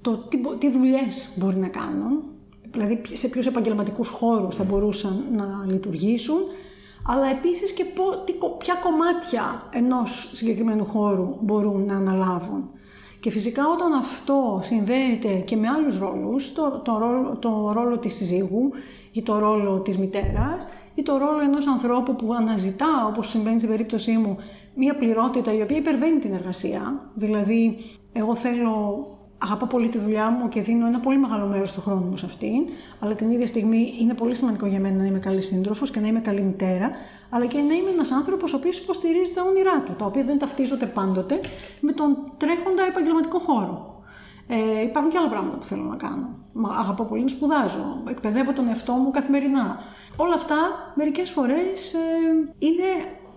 [0.00, 2.22] το τι, τι δουλειές μπορεί να κάνουν,
[2.70, 6.40] δηλαδή σε ποιους επαγγελματικούς χώρους θα μπορούσαν να λειτουργήσουν,
[7.06, 7.84] αλλά επίσης και
[8.58, 12.70] ποια κομμάτια ενός συγκεκριμένου χώρου μπορούν να αναλάβουν.
[13.20, 18.14] Και φυσικά όταν αυτό συνδέεται και με άλλους ρόλους, το, το, ρόλο, το ρόλο της
[18.14, 18.70] συζύγου
[19.12, 23.70] ή το ρόλο της μητέρας ή το ρόλο ενός ανθρώπου που αναζητά, όπως συμβαίνει στην
[23.70, 24.36] περίπτωσή μου,
[24.74, 27.10] μία πληρότητα η οποία υπερβαίνει την εργασία.
[27.14, 27.76] Δηλαδή,
[28.12, 29.06] εγώ θέλω
[29.38, 32.26] αγαπώ πολύ τη δουλειά μου και δίνω ένα πολύ μεγάλο μέρος του χρόνου μου σε
[32.26, 32.68] αυτήν,
[33.00, 36.06] αλλά την ίδια στιγμή είναι πολύ σημαντικό για μένα να είμαι καλή σύντροφος και να
[36.06, 36.90] είμαι καλή μητέρα,
[37.30, 40.38] αλλά και να είμαι ένας άνθρωπος ο οποίος υποστηρίζει τα όνειρά του, τα οποία δεν
[40.38, 41.40] ταυτίζονται πάντοτε
[41.80, 43.94] με τον τρέχοντα επαγγελματικό χώρο.
[44.48, 46.28] Ε, υπάρχουν και άλλα πράγματα που θέλω να κάνω.
[46.52, 49.78] Μα αγαπώ πολύ να σπουδάζω, εκπαιδεύω τον εαυτό μου καθημερινά.
[50.16, 50.56] Όλα αυτά
[50.94, 51.98] μερικές φορές ε,
[52.58, 52.84] είναι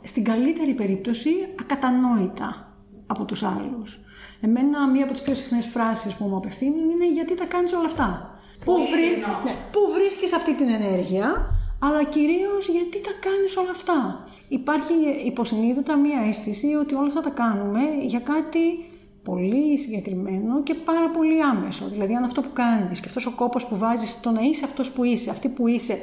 [0.02, 2.74] στην καλύτερη περίπτωση ακατανόητα
[3.08, 4.04] από τους άλλους.
[4.42, 7.86] Εμένα μία από τις πιο συχνές φράσεις που μου απευθύνουν είναι γιατί τα κάνεις όλα
[7.86, 9.24] αυτά; Πού, βρί...
[9.46, 14.94] ναι, πού βρίσκεις αυτή την ενέργεια, αλλά κυρίως γιατί τα κάνεις όλα αυτά; Υπάρχει
[15.26, 18.84] υποσυνείδητα μία αίσθηση ότι όλα αυτά τα κάνουμε για κάτι
[19.24, 21.86] πολύ συγκεκριμένο και πάρα πολύ άμεσο.
[21.86, 24.92] Δηλαδή, αν αυτό που κάνεις και αυτός ο κόπος που βάζεις στο να είσαι αυτός
[24.92, 25.98] που είσαι, αυτή που είσαι,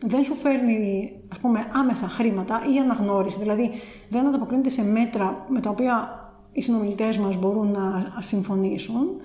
[0.00, 3.70] δεν σου φέρνει ας πούμε, άμεσα χρήματα ή αναγνώριση, δηλαδή
[4.08, 6.22] δεν ανταποκρίνεται σε μέτρα με τα οποία
[6.58, 9.20] οι συνομιλητές μας μπορούν να συμφωνήσουν,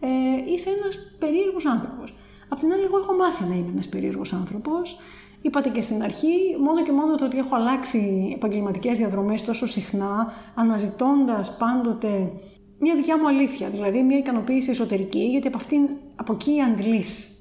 [0.00, 0.08] ε,
[0.52, 2.14] είσαι ένας περίεργος άνθρωπος.
[2.48, 4.98] Απ' την άλλη, εγώ έχω μάθει να είμαι ένας περίεργος άνθρωπος.
[5.40, 10.32] Είπατε και στην αρχή, μόνο και μόνο το ότι έχω αλλάξει επαγγελματικές διαδρομές τόσο συχνά,
[10.54, 12.32] αναζητώντας πάντοτε
[12.78, 17.38] μια δικιά μου αλήθεια, δηλαδή μια ικανοποίηση εσωτερική, γιατί από, αυτήν, από εκεί αντλείς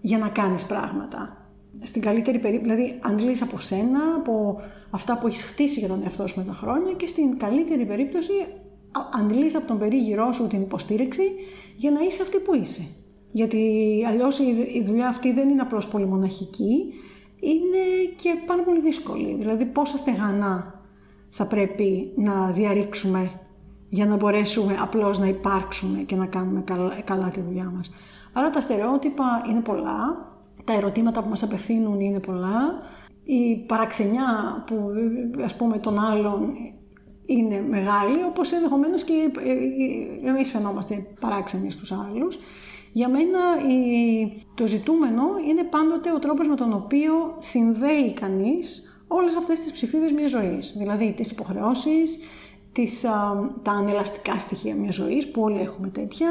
[0.00, 1.50] για να κάνεις πράγματα.
[1.82, 6.26] Στην καλύτερη περίπτωση, δηλαδή αντλείς από σένα, από αυτά που έχεις χτίσει για τον εαυτό
[6.26, 8.32] σου με τα χρόνια και στην καλύτερη περίπτωση
[9.14, 11.22] αντλεί από τον περίγυρό σου την υποστήριξη
[11.76, 12.82] για να είσαι αυτή που είσαι.
[13.32, 14.38] Γιατί αλλιώς
[14.74, 16.92] η δουλειά αυτή δεν είναι απλώς πολύ μοναχική,
[17.40, 19.34] είναι και πάρα πολύ δύσκολη.
[19.34, 20.84] Δηλαδή πόσα στεγανά
[21.28, 23.30] θα πρέπει να διαρρήξουμε
[23.88, 27.90] για να μπορέσουμε απλώς να υπάρξουμε και να κάνουμε καλά, καλά τη δουλειά μας.
[28.32, 30.26] Άρα τα στερεότυπα είναι πολλά,
[30.64, 32.58] τα ερωτήματα που μας απευθύνουν είναι πολλά,
[33.24, 34.24] η παραξενιά
[34.66, 34.90] που
[35.44, 36.52] ας πούμε των άλλων
[37.26, 39.30] είναι μεγάλη, όπως ενδεχομένως και
[40.24, 42.38] εμείς φαινόμαστε παράξενοι στους άλλους.
[42.92, 43.38] Για μένα
[44.54, 50.12] το ζητούμενο είναι πάντοτε ο τρόπος με τον οποίο συνδέει κανείς όλες αυτές τις ψηφίδες
[50.12, 50.74] μιας ζωής.
[50.76, 52.18] Δηλαδή τις υποχρεώσεις,
[52.72, 53.00] τις,
[53.62, 56.28] τα ανελαστικά στοιχεία μιας ζωής, που όλοι έχουμε τέτοια,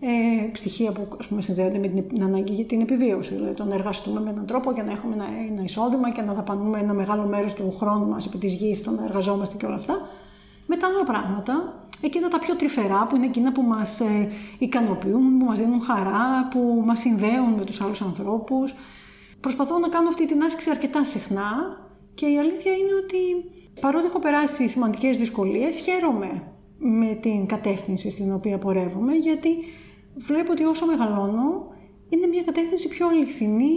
[0.00, 3.34] ε, στοιχεία που ας πούμε, συνδέονται με την ανάγκη για την επιβίωση.
[3.34, 6.32] Δηλαδή το να εργαστούμε με έναν τρόπο για να έχουμε ένα, ένα εισόδημα και να
[6.32, 9.74] δαπανούμε ένα μεγάλο μέρος του χρόνου μας επί της γης, το να εργαζόμαστε και όλα
[9.74, 10.08] αυτά.
[10.74, 15.44] Μετά άλλα πράγματα, εκείνα τα πιο τρυφερά που είναι εκείνα που μας ε, ικανοποιούν, που
[15.44, 18.74] μας δίνουν χαρά, που μας συνδέουν με τους άλλους ανθρώπους.
[19.40, 21.50] Προσπαθώ να κάνω αυτή την άσκηση αρκετά συχνά
[22.14, 26.42] και η αλήθεια είναι ότι παρότι έχω περάσει σημαντικές δυσκολίες, χαίρομαι
[26.78, 29.56] με την κατεύθυνση στην οποία πορεύομαι, γιατί
[30.16, 31.74] βλέπω ότι όσο μεγαλώνω
[32.08, 33.74] είναι μια κατεύθυνση πιο αληθινή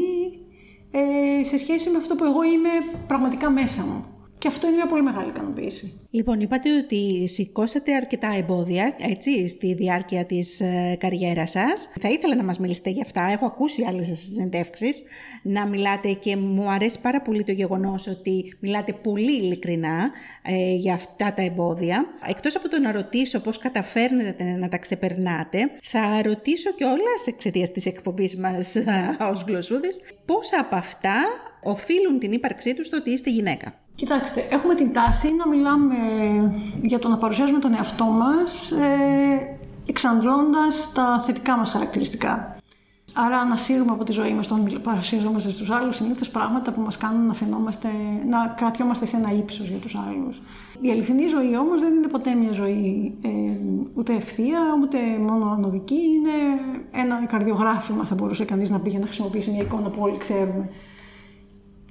[0.91, 2.69] ε, σε σχέση με αυτό που εγώ είμαι
[3.07, 4.14] πραγματικά μέσα μου.
[4.37, 5.99] Και αυτό είναι μια πολύ μεγάλη ικανοποίηση.
[6.09, 11.93] Λοιπόν, είπατε ότι σηκώσατε αρκετά εμπόδια έτσι, στη διάρκεια της ε, καριέρας σας.
[12.01, 13.21] Θα ήθελα να μας μιλήσετε για αυτά.
[13.31, 15.03] Έχω ακούσει άλλες συνεντεύξεις
[15.43, 20.93] να μιλάτε και μου αρέσει πάρα πολύ το γεγονός ότι μιλάτε πολύ ειλικρινά ε, για
[20.93, 22.05] αυτά τα εμπόδια.
[22.29, 27.71] Εκτός από το να ρωτήσω πώς καταφέρνετε να τα ξεπερνάτε, θα ρωτήσω και όλα εξαιτίας
[27.71, 28.75] της εκπομπής μας
[29.31, 31.15] ως γλωσσούδες, πόσα από αυτά
[31.63, 33.84] οφείλουν την ύπαρξή τους στο ότι είστε γυναίκα.
[33.95, 35.95] Κοιτάξτε, έχουμε την τάση να μιλάμε
[36.81, 42.55] για το να παρουσιάζουμε τον εαυτό μας ε, εξαντλώντας τα θετικά μας χαρακτηριστικά.
[43.13, 47.27] Άρα ανασύρουμε από τη ζωή μας όταν παρουσιαζόμαστε στους άλλους συνήθως πράγματα που μας κάνουν
[47.27, 47.87] να φαινόμαστε,
[48.29, 50.41] να κρατιόμαστε σε ένα ύψος για τους άλλους.
[50.81, 53.29] Η αληθινή ζωή όμως δεν είναι ποτέ μια ζωή ε,
[53.93, 55.95] ούτε ευθεία, ούτε μόνο ανωδική.
[55.95, 56.31] Είναι
[56.91, 60.69] ένα καρδιογράφημα θα μπορούσε κανείς να πει για να χρησιμοποιήσει μια εικόνα που όλοι ξέρουμε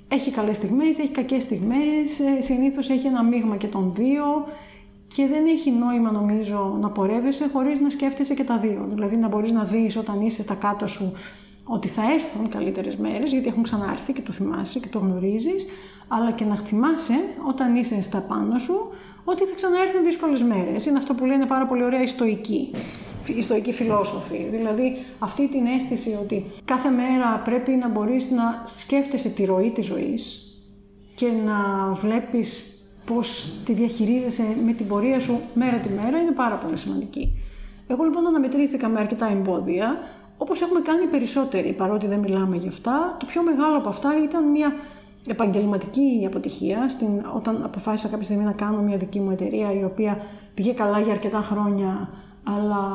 [0.08, 4.24] έχει καλές στιγμές, έχει κακές στιγμές, ε, συνήθως έχει ένα μείγμα και των δύο
[5.06, 8.86] και δεν έχει νόημα νομίζω να πορεύεσαι χωρίς να σκέφτεσαι και τα δύο.
[8.88, 11.12] Δηλαδή να μπορείς να δεις όταν είσαι στα κάτω σου
[11.64, 15.66] ότι θα έρθουν καλύτερες μέρες γιατί έχουν ξανάρθει και το θυμάσαι και το γνωρίζεις
[16.08, 17.14] αλλά και να θυμάσαι
[17.48, 18.88] όταν είσαι στα πάνω σου
[19.24, 20.86] ότι θα ξαναέρθουν δύσκολες μέρες.
[20.86, 22.70] Είναι αυτό που λένε πάρα πολύ ωραία οι στοικοί
[23.26, 24.46] οι στοικοί φιλόσοφοι.
[24.50, 29.86] Δηλαδή αυτή την αίσθηση ότι κάθε μέρα πρέπει να μπορείς να σκέφτεσαι τη ροή της
[29.86, 30.48] ζωής
[31.14, 36.54] και να βλέπεις πώς τη διαχειρίζεσαι με την πορεία σου μέρα τη μέρα είναι πάρα
[36.54, 37.38] πολύ σημαντική.
[37.86, 39.98] Εγώ λοιπόν αναμετρήθηκα με αρκετά εμπόδια,
[40.38, 43.16] όπως έχουμε κάνει περισσότεροι, παρότι δεν μιλάμε γι' αυτά.
[43.20, 44.72] Το πιο μεγάλο από αυτά ήταν μια
[45.26, 50.22] επαγγελματική αποτυχία, στην, όταν αποφάσισα κάποια στιγμή να κάνω μια δική μου εταιρεία, η οποία
[50.54, 52.08] πήγε καλά για αρκετά χρόνια,
[52.44, 52.86] αλλά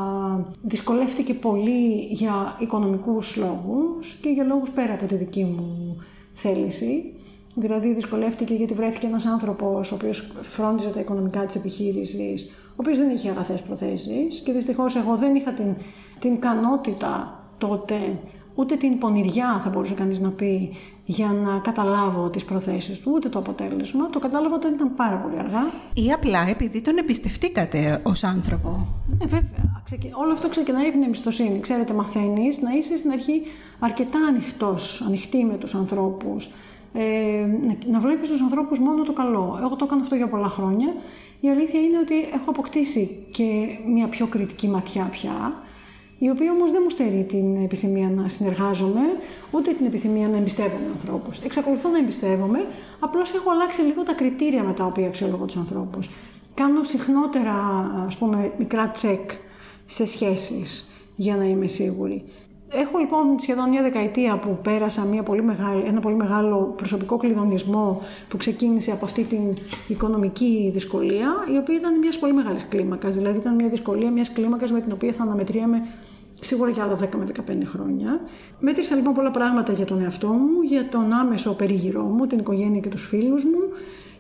[0.62, 5.96] δυσκολεύτηκε πολύ για οικονομικούς λόγους και για λόγους πέρα από τη δική μου
[6.34, 7.14] θέληση.
[7.56, 12.98] Δηλαδή δυσκολεύτηκε γιατί βρέθηκε ένας άνθρωπος ο οποίος φρόντιζε τα οικονομικά της επιχείρησης, ο οποίος
[12.98, 15.76] δεν είχε αγαθές προθέσεις και δυστυχώς εγώ δεν είχα την,
[16.20, 18.20] την ικανότητα τότε,
[18.56, 20.76] ούτε την πονηριά θα μπορούσε κανείς να πει,
[21.12, 24.10] για να καταλάβω τις προθέσεις του, ούτε το αποτέλεσμα.
[24.10, 25.72] Το κατάλαβα όταν ήταν πάρα πολύ αργά.
[25.94, 28.88] Ή απλά επειδή τον εμπιστευτήκατε ως άνθρωπο.
[29.22, 29.84] Ε, βέβαια.
[30.22, 31.60] Όλο αυτό ξεκινάει από την εμπιστοσύνη.
[31.60, 33.42] Ξέρετε, μαθαίνεις να είσαι στην αρχή
[33.80, 36.50] αρκετά ανοιχτός, ανοιχτή με τους ανθρώπους.
[36.94, 37.46] Ε,
[37.92, 39.60] να βλέπεις τους ανθρώπους μόνο το καλό.
[39.62, 40.94] Εγώ το έκανα αυτό για πολλά χρόνια.
[41.40, 45.54] Η αλήθεια είναι ότι έχω αποκτήσει και μια πιο κριτική ματιά πια
[46.20, 49.02] η οποία όμως δεν μου στερεί την επιθυμία να συνεργάζομαι,
[49.52, 51.40] ούτε την επιθυμία να εμπιστεύομαι ανθρώπους.
[51.40, 52.66] Εξακολουθώ να εμπιστεύομαι,
[53.00, 56.10] απλώς έχω αλλάξει λίγο τα κριτήρια με τα οποία αξιολογώ τους ανθρώπους.
[56.54, 57.56] κάνω συχνότερα,
[58.08, 59.32] ας πούμε, μικρά τσεκ
[59.86, 62.24] σε σχέσεις για να είμαι σίγουρη.
[62.72, 68.02] Έχω λοιπόν σχεδόν μια δεκαετία που πέρασα μια πολύ μεγάλη, ένα πολύ μεγάλο προσωπικό κλειδονισμό
[68.28, 69.54] που ξεκίνησε από αυτή την
[69.88, 73.16] οικονομική δυσκολία, η οποία ήταν μιας πολύ μεγάλης κλίμακας.
[73.16, 75.88] Δηλαδή ήταν μια δυσκολία μιας κλίμακας με την οποία θα αναμετρίαμε
[76.40, 78.22] σίγουρα για άλλα 10 με 15 χρόνια.
[78.60, 82.80] Μέτρησα λοιπόν πολλά πράγματα για τον εαυτό μου, για τον άμεσο περίγυρό μου, την οικογένεια
[82.80, 83.62] και τους φίλους μου,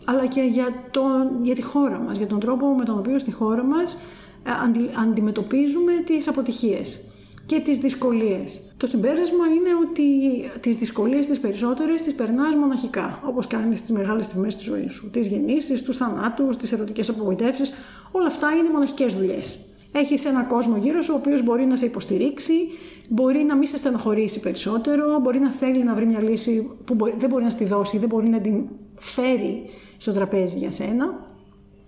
[0.06, 3.32] αλλά και για, τον, για τη χώρα μας, για τον τρόπο με τον οποίο στη
[3.32, 4.02] χώρα μας
[4.44, 7.14] ε, αντι, αντιμετωπίζουμε τις αποτυχίες
[7.50, 8.74] και τις δυσκολίες.
[8.78, 10.04] Το συμπέρασμα είναι ότι
[10.60, 15.10] τις δυσκολίες τις περισσότερες τις περνάς μοναχικά, όπως κάνεις τις μεγάλες στιγμές της ζωής σου.
[15.10, 17.72] Τις γεννήσεις, τους θανάτους, τις ερωτικές απογοητεύσεις,
[18.12, 19.60] όλα αυτά είναι μοναχικές δουλειές.
[19.92, 22.54] Έχεις ένα κόσμο γύρω σου ο οποίος μπορεί να σε υποστηρίξει,
[23.08, 27.30] μπορεί να μην σε στενοχωρήσει περισσότερο, μπορεί να θέλει να βρει μια λύση που δεν
[27.30, 28.64] μπορεί να στη δώσει, δεν μπορεί να την
[28.96, 29.64] φέρει
[29.98, 31.28] στο τραπέζι για σένα.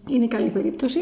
[0.07, 0.99] Είναι καλή περίπτωση.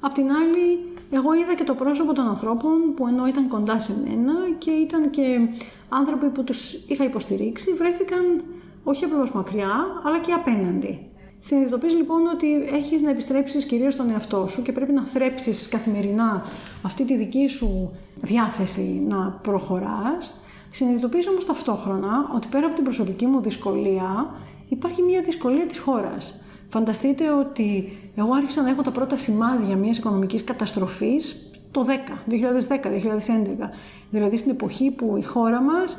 [0.00, 0.78] Απ' την άλλη,
[1.10, 5.10] εγώ είδα και το πρόσωπο των ανθρώπων που ενώ ήταν κοντά σε μένα και ήταν
[5.10, 5.48] και
[5.88, 8.42] άνθρωποι που τους είχα υποστηρίξει, βρέθηκαν
[8.84, 11.08] όχι απλώς μακριά, αλλά και απέναντι.
[11.38, 16.44] Συνειδητοποιείς λοιπόν ότι έχεις να επιστρέψεις κυρίως στον εαυτό σου και πρέπει να θρέψεις καθημερινά
[16.82, 20.40] αυτή τη δική σου διάθεση να προχωράς.
[20.70, 24.34] Συνειδητοποιείς όμως ταυτόχρονα ότι πέρα από την προσωπική μου δυσκολία
[24.68, 26.40] υπάρχει μια δυσκολία της χώρας.
[26.68, 31.90] Φανταστείτε ότι εγώ άρχισα να έχω τα πρώτα σημάδια μιας οικονομικής καταστροφής το 10,
[32.30, 33.70] 2010-2011.
[34.10, 35.98] Δηλαδή στην εποχή που η χώρα μας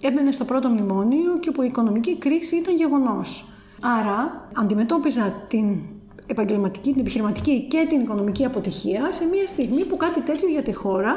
[0.00, 3.44] έμπαινε στο πρώτο μνημόνιο και που η οικονομική κρίση ήταν γεγονός.
[3.80, 5.78] Άρα αντιμετώπιζα την
[6.26, 10.72] επαγγελματική, την επιχειρηματική και την οικονομική αποτυχία σε μια στιγμή που κάτι τέτοιο για τη
[10.72, 11.16] χώρα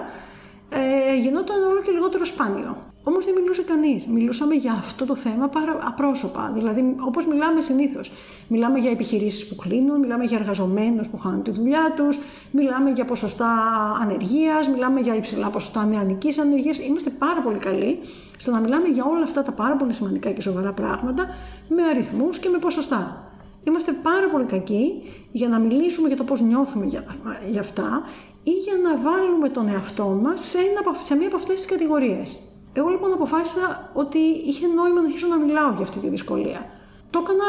[0.70, 2.78] ε, γινόταν όλο και λιγότερο σπάνιο.
[3.10, 4.06] Όμως δεν μιλούσε κανείς.
[4.06, 6.52] Μιλούσαμε για αυτό το θέμα πάρα απρόσωπα.
[6.54, 8.12] Δηλαδή, όπως μιλάμε συνήθως.
[8.48, 12.20] Μιλάμε για επιχειρήσεις που κλείνουν, μιλάμε για εργαζομένους που χάνουν τη δουλειά τους,
[12.52, 13.52] μιλάμε για ποσοστά
[14.02, 16.80] ανεργίας, μιλάμε για υψηλά ποσοστά νεανικής ανεργίας.
[16.80, 18.00] Είμαστε πάρα πολύ καλοί
[18.38, 21.28] στο να μιλάμε για όλα αυτά τα πάρα πολύ σημαντικά και σοβαρά πράγματα
[21.68, 23.24] με αριθμούς και με ποσοστά.
[23.64, 27.04] Είμαστε πάρα πολύ κακοί για να μιλήσουμε για το πώς νιώθουμε για,
[27.52, 28.04] για αυτά
[28.44, 32.49] ή για να βάλουμε τον εαυτό μας σε, ένα, σε μία από αυτές τις κατηγορίες.
[32.80, 34.18] Εγώ λοιπόν αποφάσισα ότι
[34.50, 36.66] είχε νόημα να αρχίσω να μιλάω για αυτή τη δυσκολία.
[37.10, 37.48] Το έκανα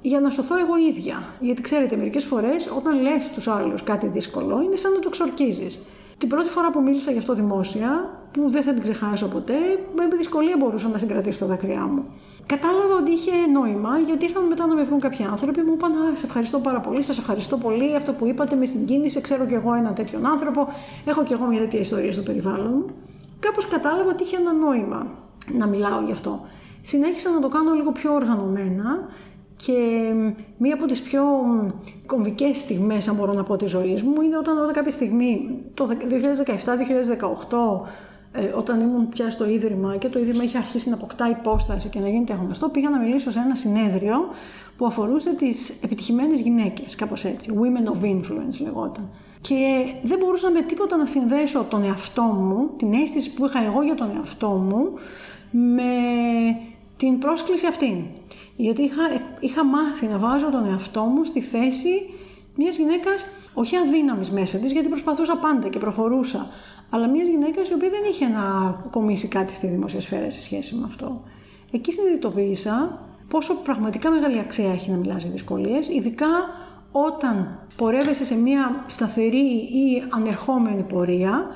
[0.00, 1.16] για να σωθώ εγώ ίδια.
[1.40, 5.78] Γιατί ξέρετε, μερικές φορές όταν λες στους άλλους κάτι δύσκολο, είναι σαν να το ξορκίζεις.
[6.18, 9.58] Την πρώτη φορά που μίλησα γι' αυτό δημόσια, που δεν θα την ξεχάσω ποτέ,
[9.96, 12.04] με δυσκολία μπορούσα να συγκρατήσω τα δάκρυά μου.
[12.46, 16.16] Κατάλαβα ότι είχε νόημα, γιατί ήρθαν μετά να με βρουν κάποιοι άνθρωποι, μου είπαν: Α,
[16.16, 17.96] σε ευχαριστώ πάρα πολύ, σας ευχαριστώ πολύ.
[17.96, 20.68] Αυτό που είπατε με συγκίνησε, ξέρω κι εγώ έναν τέτοιον άνθρωπο,
[21.04, 22.84] έχω κι εγώ μια τέτοια ιστορία στο περιβάλλον μου
[23.40, 25.06] κάπως κατάλαβα ότι είχε ένα νόημα
[25.52, 26.40] να μιλάω γι' αυτό.
[26.82, 29.08] Συνέχισα να το κάνω λίγο πιο οργανωμένα
[29.56, 30.12] και
[30.56, 31.22] μία από τις πιο
[32.06, 35.88] κομβικές στιγμές, αν μπορώ να πω, της ζωής μου είναι όταν, όταν κάποια στιγμή, το
[35.88, 37.86] 2017-2018,
[38.32, 42.00] ε, όταν ήμουν πια στο Ίδρυμα και το Ίδρυμα είχε αρχίσει να αποκτά υπόσταση και
[42.00, 44.28] να γίνεται γνωστό, πήγα να μιλήσω σε ένα συνέδριο
[44.76, 49.08] που αφορούσε τις επιτυχημένες γυναίκες, κάπως έτσι, Women of Influence λεγόταν.
[49.40, 53.82] Και δεν μπορούσα με τίποτα να συνδέσω τον εαυτό μου, την αίσθηση που είχα εγώ
[53.82, 54.92] για τον εαυτό μου,
[55.50, 55.92] με
[56.96, 58.10] την πρόσκληση αυτή.
[58.56, 59.02] Γιατί είχα,
[59.40, 62.14] είχα μάθει να βάζω τον εαυτό μου στη θέση
[62.54, 66.46] μιας γυναίκας, όχι αδύναμης μέσα της, γιατί προσπαθούσα πάντα και προχωρούσα,
[66.90, 70.74] αλλά μιας γυναίκας η οποία δεν είχε να κομίσει κάτι στη δημόσια σφαίρα σε σχέση
[70.74, 71.22] με αυτό.
[71.70, 72.98] Εκεί συνειδητοποίησα
[73.28, 76.26] πόσο πραγματικά μεγάλη αξία έχει να μιλάς για δυσκολίες, ειδικά
[76.92, 81.46] όταν πορεύεσαι σε μια σταθερή ή ανερχόμενη πορεία,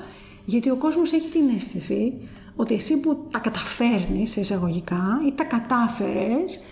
[0.45, 6.63] γιατί ο κόσμος έχει την αίσθηση ότι εσύ που τα καταφέρνεις εισαγωγικά ή τα κατάφερες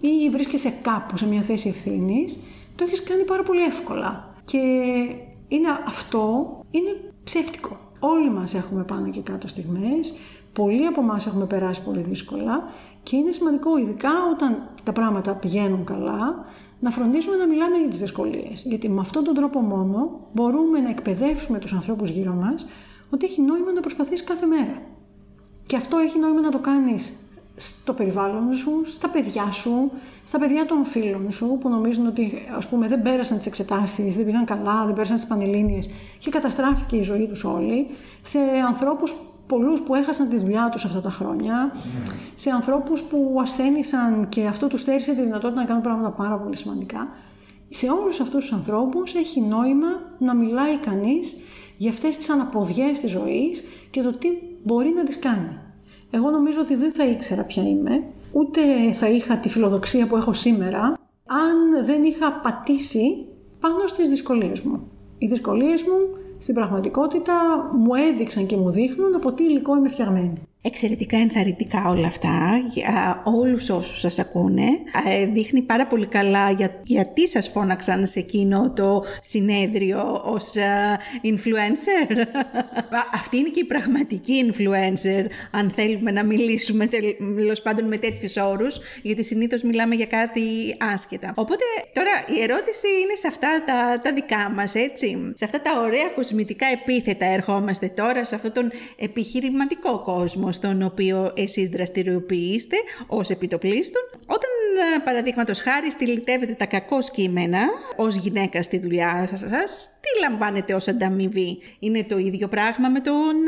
[0.00, 2.38] ή βρίσκεσαι κάπου σε μια θέση ευθύνης,
[2.76, 4.34] το έχεις κάνει πάρα πολύ εύκολα.
[4.44, 4.58] Και
[5.48, 7.76] είναι αυτό είναι ψεύτικο.
[7.98, 10.14] Όλοι μας έχουμε πάνω και κάτω στιγμές,
[10.52, 12.62] πολλοί από εμάς έχουμε περάσει πολύ δύσκολα
[13.02, 16.44] και είναι σημαντικό ειδικά όταν τα πράγματα πηγαίνουν καλά
[16.80, 18.62] να φροντίσουμε να μιλάμε για τις δυσκολίες.
[18.64, 22.66] Γιατί με αυτόν τον τρόπο μόνο μπορούμε να εκπαιδεύσουμε τους ανθρώπους γύρω μας
[23.10, 24.82] ότι έχει νόημα να προσπαθείς κάθε μέρα.
[25.66, 27.12] Και αυτό έχει νόημα να το κάνεις
[27.56, 29.90] στο περιβάλλον σου, στα παιδιά σου,
[30.24, 34.24] στα παιδιά των φίλων σου που νομίζουν ότι ας πούμε δεν πέρασαν τις εξετάσεις, δεν
[34.24, 37.86] πήγαν καλά, δεν πέρασαν τις πανελλήνιες και καταστράφηκε η ζωή τους όλοι,
[38.22, 39.14] σε ανθρώπους
[39.48, 41.72] πολλούς που έχασαν τη δουλειά τους αυτά τα χρόνια,
[42.34, 46.56] σε ανθρώπους που ασθένησαν και αυτό τους στέρισε τη δυνατότητα να κάνουν πράγματα πάρα πολύ
[46.56, 47.08] σημαντικά.
[47.68, 51.36] Σε όλους αυτούς τους ανθρώπους έχει νόημα να μιλάει κανείς
[51.76, 54.28] για αυτές τις αναποδιές της ζωής και το τι
[54.62, 55.58] μπορεί να τις κάνει.
[56.10, 58.60] Εγώ νομίζω ότι δεν θα ήξερα ποια είμαι, ούτε
[58.92, 60.80] θα είχα τη φιλοδοξία που έχω σήμερα,
[61.26, 63.26] αν δεν είχα πατήσει
[63.60, 64.88] πάνω στις δυσκολίες μου.
[65.18, 67.34] Οι δυσκολίες μου στην πραγματικότητα
[67.72, 70.47] μου έδειξαν και μου δείχνουν από τι υλικό είμαι φτιαγμένη.
[70.62, 74.66] Εξαιρετικά ενθαρρυντικά όλα αυτά για όλους όσους σας ακούνε.
[75.08, 81.26] Ε, δείχνει πάρα πολύ καλά για, γιατί σας φώναξαν σε εκείνο το συνέδριο ως uh,
[81.26, 82.26] influencer.
[83.14, 88.80] Αυτή είναι και η πραγματική influencer, αν θέλουμε να μιλήσουμε τέλος πάντων με τέτοιους όρους,
[89.02, 90.40] γιατί συνήθως μιλάμε για κάτι
[90.92, 91.32] άσχετα.
[91.36, 95.32] Οπότε τώρα η ερώτηση είναι σε αυτά τα, τα δικά μας, έτσι.
[95.34, 101.32] Σε αυτά τα ωραία κοσμητικά επίθετα ερχόμαστε τώρα, σε αυτόν τον επιχειρηματικό κόσμο στον οποίο
[101.36, 104.02] εσείς δραστηριοποιείστε ως επιτοπλίστων.
[104.26, 104.50] Όταν
[104.94, 107.60] ε, παραδείγματος χάρη στυλιτεύετε τα κακό κείμενα
[107.96, 113.46] ως γυναίκα στη δουλειά σας, τι λαμβάνετε ως ανταμοιβή; Είναι το ίδιο πράγμα με, τον,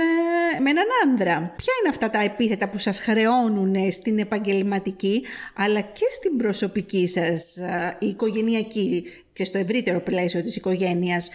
[0.56, 1.52] ε, με έναν άνδρα.
[1.56, 5.22] Ποια είναι αυτά τα επίθετα που σας χρεώνουν στην επαγγελματική
[5.56, 11.30] αλλά και στην προσωπική σας ε, η οικογενειακή και στο ευρύτερο πλαίσιο της οικογένειας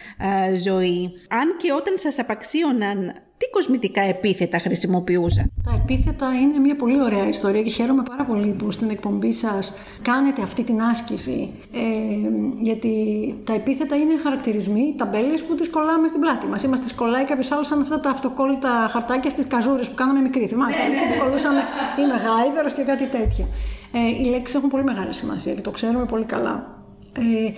[0.56, 5.52] ζωή; Αν και όταν σας απαξίωναν τι κοσμητικά επίθετα χρησιμοποιούσαν.
[5.64, 9.78] Τα επίθετα είναι μια πολύ ωραία ιστορία και χαίρομαι πάρα πολύ που στην εκπομπή σας
[10.02, 11.50] κάνετε αυτή την άσκηση.
[11.72, 11.80] Ε,
[12.60, 12.92] γιατί
[13.44, 16.62] τα επίθετα είναι χαρακτηρισμοί, ταμπέλες που τις κολλάμε στην πλάτη μας.
[16.62, 20.46] Είμαστε σκολάει κάποιος άλλος σαν αυτά τα αυτοκόλλητα χαρτάκια στις καζούρες που κάναμε μικρή.
[20.46, 21.60] Θυμάστε, έτσι που κολλούσαμε,
[21.98, 23.46] είναι γάιδερος και κάτι τέτοιο.
[23.92, 26.80] Ε, οι λέξεις έχουν πολύ μεγάλη σημασία και το ξέρουμε πολύ καλά.
[27.12, 27.52] Ε,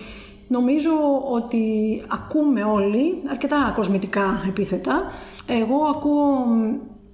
[0.49, 0.91] νομίζω
[1.33, 1.63] ότι
[2.09, 5.13] ακούμε όλοι αρκετά κοσμητικά επίθετα
[5.49, 6.47] εγώ ακούω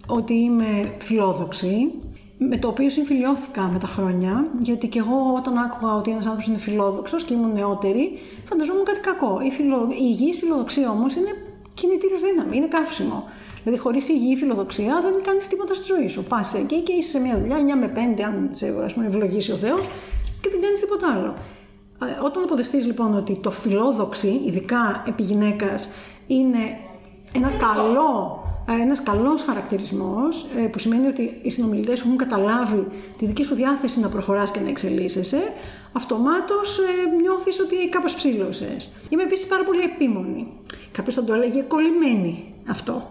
[0.07, 1.91] ότι είμαι φιλόδοξη,
[2.39, 6.47] με το οποίο συμφιλιώθηκα με τα χρόνια, γιατί και εγώ όταν άκουγα ότι ένας άνθρωπος
[6.47, 8.19] είναι φιλόδοξος και ήμουν νεότερη,
[8.49, 9.41] φανταζόμουν κάτι κακό.
[9.41, 9.89] Η, φιλο...
[9.91, 11.31] η υγιής φιλοδοξία όμως είναι
[11.75, 13.29] κινητήριος δύναμη, είναι καύσιμο.
[13.63, 16.25] Δηλαδή, χωρίς υγιή φιλοδοξία δεν κάνεις τίποτα στη ζωή σου.
[16.25, 19.53] Πας εκεί και είσαι σε μια δουλειά 9 με 5, αν σε ας πούμε, ευλογήσει
[19.53, 19.81] ο Θεός,
[20.41, 21.35] και δεν κάνεις τίποτα άλλο.
[22.03, 25.89] Ε, όταν αποδεχτείς λοιπόν ότι το φιλόδοξη, ειδικά επί γυναίκας,
[26.27, 26.79] είναι
[27.37, 28.43] ένα καλό,
[28.83, 32.87] ένας καλός χαρακτηρισμός ε, που σημαίνει ότι οι συνομιλητές έχουν καταλάβει
[33.19, 35.43] τη δική σου διάθεση να προχωράς και να εξελίσσεσαι,
[35.93, 38.89] αυτομάτως ε, νιώθεις ότι κάπως ψήλωσες.
[39.09, 40.49] Είμαι επίσης πάρα πολύ επίμονη.
[40.93, 43.11] Κάποιος θα το έλεγε κολλημένη αυτό.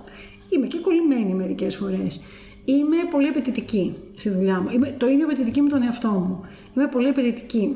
[0.49, 2.21] Είμαι και κολλημένη μερικές φορές.
[2.65, 4.69] Είμαι πολύ απαιτητική στη δουλειά μου.
[4.73, 6.45] Είμαι το ίδιο απαιτητική με τον εαυτό μου.
[6.75, 7.75] Είμαι πολύ απαιτητική.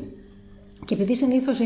[0.88, 1.60] Και επειδή συνήθως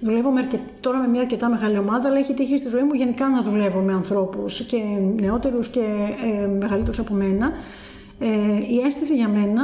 [0.00, 0.48] δουλεύω με
[0.80, 3.80] τώρα με μια αρκετά μεγάλη ομάδα, αλλά έχει τύχει στη ζωή μου γενικά να δουλεύω
[3.80, 4.76] με ανθρώπους και
[5.20, 5.80] νεότερους και
[6.42, 7.52] ε, μεγαλύτερους από μένα.
[8.18, 8.26] Ε,
[8.70, 9.62] η αίσθηση για μένα,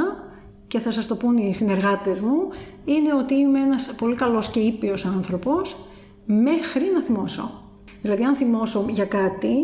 [0.67, 2.47] και θα σας το πούν οι συνεργάτες μου,
[2.85, 5.75] είναι ότι είμαι ένας πολύ καλός και ήπιος άνθρωπος
[6.25, 7.61] μέχρι να θυμώσω.
[8.01, 9.55] Δηλαδή, αν θυμώσω για κάτι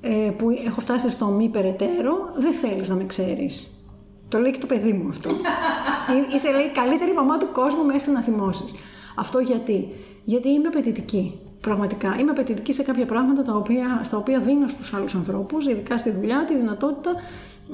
[0.00, 3.79] ε, που έχω φτάσει στο μη περαιτέρω, δεν θέλεις να με ξέρεις.
[4.30, 5.30] Το λέει και το παιδί μου αυτό.
[6.10, 8.74] Ε, είσαι λέει καλύτερη μαμά του κόσμου μέχρι να θυμώσεις.
[9.14, 9.88] Αυτό γιατί.
[10.24, 11.38] Γιατί είμαι απαιτητική.
[11.60, 12.16] Πραγματικά.
[12.20, 16.10] Είμαι απαιτητική σε κάποια πράγματα τα οποία, στα οποία δίνω στους άλλους ανθρώπους, ειδικά στη
[16.10, 17.10] δουλειά, τη δυνατότητα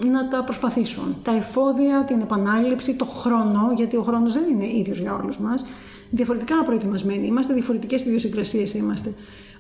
[0.04, 1.16] να τα προσπαθήσουν.
[1.22, 5.64] Τα εφόδια, την επανάληψη, το χρόνο, γιατί ο χρόνος δεν είναι ίδιος για όλους μας.
[6.10, 9.14] Διαφορετικά προετοιμασμένοι είμαστε, διαφορετικές ιδιοσυγκρασίες είμαστε.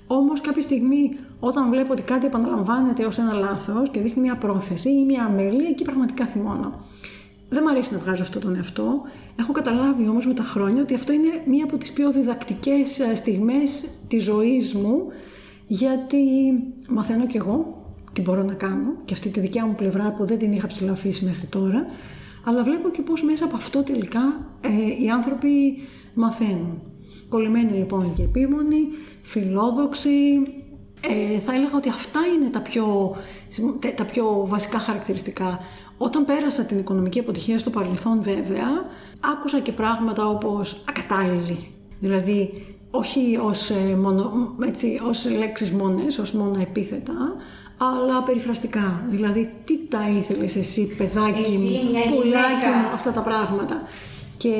[0.06, 4.90] Όμως, κάποια στιγμή, όταν βλέπω ότι κάτι επαναλαμβάνεται ως ένα λάθος και δείχνει μια πρόθεση
[4.90, 6.84] ή μια αμέλεια, εκεί πραγματικά θυμώνω.
[7.48, 9.02] Δεν μου αρέσει να βγάζω αυτό τον εαυτό.
[9.38, 13.14] Έχω καταλάβει όμως με τα χρόνια ότι αυτό είναι μία από τις πιο διδακτικές ε,
[13.14, 15.06] στιγμές της ζωής μου,
[15.66, 16.18] γιατί
[16.88, 20.38] μαθαίνω κι εγώ τι μπορώ να κάνω και αυτή τη δικιά μου πλευρά που δεν
[20.38, 21.86] την είχα ψηλαφίσει μέχρι τώρα,
[22.44, 24.20] αλλά βλέπω και πώς μέσα από αυτό τελικά
[24.60, 25.76] ε, οι άνθρωποι
[26.14, 26.82] μαθαίνουν.
[27.28, 28.88] Κολλημένοι λοιπόν και επίμονοι,
[29.22, 30.42] φιλόδοξοι.
[31.00, 33.16] Ε, θα έλεγα ότι αυτά είναι τα πιο,
[33.96, 35.60] τα πιο βασικά χαρακτηριστικά.
[35.98, 38.68] Όταν πέρασα την οικονομική αποτυχία στο παρελθόν βέβαια,
[39.20, 41.70] άκουσα και πράγματα όπως ακατάλληλη.
[42.00, 47.34] Δηλαδή, όχι ως, ε, μόνο, έτσι, ως λέξεις μόνες, ως μόνο επίθετα,
[47.78, 49.04] αλλά περιφραστικά.
[49.10, 53.82] Δηλαδή, τι τα ήθελες εσύ, παιδάκι εσύ, μου, πουλάκι μου, αυτά τα πράγματα.
[54.36, 54.54] Και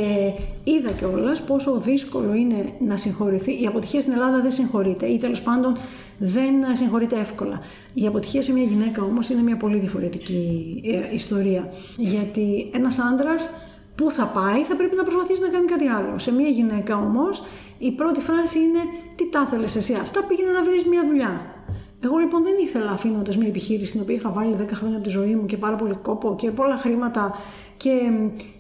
[0.65, 3.63] είδα κιόλας πόσο δύσκολο είναι να συγχωρηθεί.
[3.63, 5.77] Η αποτυχία στην Ελλάδα δεν συγχωρείται ή τέλος πάντων
[6.19, 7.61] δεν συγχωρείται εύκολα.
[7.95, 11.73] Η αποτυχία σε μια γυναίκα όμως είναι μια πολύ διαφορετική ε, ιστορία.
[11.97, 13.49] Γιατί ένας άντρας
[13.95, 16.19] που θα πάει θα πρέπει να προσπαθήσει να κάνει κάτι άλλο.
[16.19, 17.43] Σε μια γυναίκα όμως
[17.79, 18.81] η πρώτη φράση είναι
[19.17, 21.57] Τι τα ήθελες εσύ, αυτά πήγαινε να βρεις μια δουλειά.
[22.01, 25.13] Εγώ λοιπόν δεν ήθελα αφήνοντας μια επιχείρηση στην οποία είχα βάλει 10 χρόνια από τη
[25.13, 27.35] ζωή μου και πάρα πολύ κόπο και πολλά χρήματα
[27.77, 27.91] και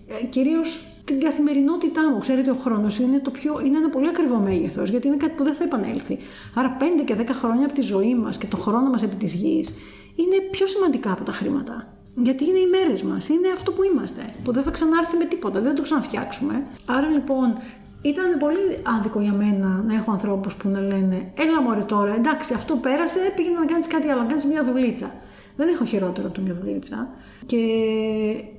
[0.07, 2.19] ε, κυρίως την καθημερινότητά μου.
[2.19, 5.45] Ξέρετε, ο χρόνος είναι, το πιο, είναι ένα πολύ ακριβό μέγεθος, γιατί είναι κάτι που
[5.45, 6.19] δεν θα επανέλθει.
[6.55, 9.33] Άρα, 5 και 10 χρόνια από τη ζωή μας και το χρόνο μας επί της
[9.33, 9.69] γης
[10.15, 11.97] είναι πιο σημαντικά από τα χρήματα.
[12.15, 15.61] Γιατί είναι οι μέρες μας, είναι αυτό που είμαστε, που δεν θα ξανάρθει με τίποτα,
[15.61, 16.67] δεν θα το ξαναφτιάξουμε.
[16.87, 17.59] Άρα λοιπόν,
[18.03, 22.55] ήταν πολύ άδικο για μένα να έχω ανθρώπους που να λένε Έλα μωρέ τώρα, εντάξει,
[22.55, 25.11] αυτό πέρασε, πήγαινε να κάνεις κάτι άλλο, να κάνεις μια δουλίτσα.
[25.57, 27.09] Δεν έχω χειρότερο από μια δουλίτσα.
[27.47, 27.57] Και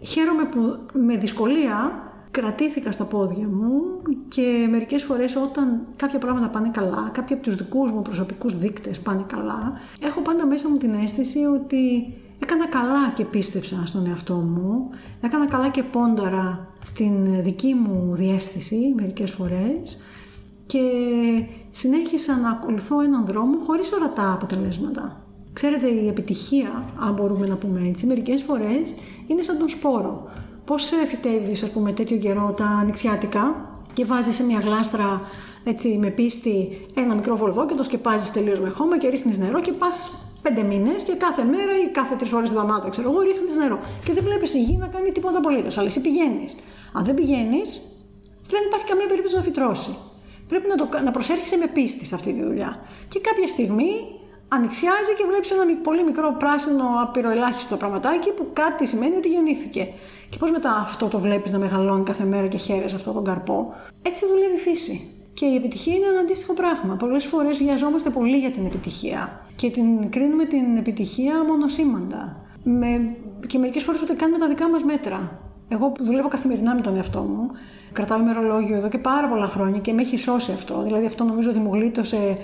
[0.01, 2.06] χαίρομαι που με δυσκολία
[2.41, 3.81] κρατήθηκα στα πόδια μου
[4.27, 8.99] και μερικές φορές όταν κάποια πράγματα πάνε καλά, κάποιοι από τους δικούς μου προσωπικούς δείκτες
[8.99, 14.33] πάνε καλά, έχω πάντα μέσα μου την αίσθηση ότι έκανα καλά και πίστεψα στον εαυτό
[14.33, 14.89] μου,
[15.21, 20.01] έκανα καλά και πόνταρα στην δική μου διέστηση μερικές φορές
[20.65, 20.81] και
[21.69, 25.21] συνέχισα να ακολουθώ έναν δρόμο χωρίς ορατά αποτελέσματα.
[25.53, 28.95] Ξέρετε, η επιτυχία, αν μπορούμε να πούμε έτσι, μερικές φορές
[29.27, 30.29] είναι σαν τον σπόρο.
[30.67, 33.55] Πώς φυτεύεις, ας πούμε, τέτοιο καιρό τα ανοιξιάτικα
[33.93, 35.21] και βάζεις σε μια γλάστρα
[35.63, 39.59] έτσι, με πίστη ένα μικρό βολβό και το σκεπάζεις τελείως με χώμα και ρίχνεις νερό
[39.61, 39.95] και πας
[40.41, 43.79] πέντε μήνες και κάθε μέρα ή κάθε τρεις φορές τη εβδομάδα, ξέρω εγώ, ρίχνεις νερό.
[44.05, 45.77] Και δεν βλέπεις τη γη να κάνει τίποτα απολύτως.
[45.77, 46.55] Αλλά εσύ πηγαίνεις.
[46.93, 47.81] Αν δεν πηγαίνεις,
[48.49, 49.95] δεν υπάρχει καμία περίπτωση να φυτρώσει.
[50.47, 52.79] Πρέπει να, το, να προσέρχεσαι με πίστη σε αυτή τη δουλειά.
[53.07, 53.91] Και κάποια στιγμή
[54.47, 59.87] ανοιξιάζει και βλέπεις ένα πολύ μικρό πράσινο απειροελάχιστο πραγματάκι που κάτι σημαίνει ότι γεννήθηκε.
[60.29, 63.73] Και πώς μετά αυτό το βλέπεις να μεγαλώνει κάθε μέρα και χαίρεσαι αυτό τον καρπό;
[64.01, 65.11] Έτσι δουλεύει η φύση.
[65.33, 66.95] Και η επιτυχία είναι ένα αντίστοιχο πράγμα.
[66.95, 72.45] Πολλές φορές βιαζόμαστε πολύ για την επιτυχία και την κρίνουμε την επιτυχία μονοσήμαντα.
[72.63, 73.15] Με...
[73.47, 75.39] Και μερικές φορές ούτε κάνουμε τα δικά μας μέτρα.
[75.67, 77.51] Εγώ που δουλεύω καθημερινά με τον εαυτό μου,
[77.91, 80.83] κρατάω ημερολόγιο εδώ και πάρα πολλά χρόνια και με έχει σώσει αυτό.
[80.83, 82.37] Δηλαδή αυτό νομίζω ότι μου γλίτωσε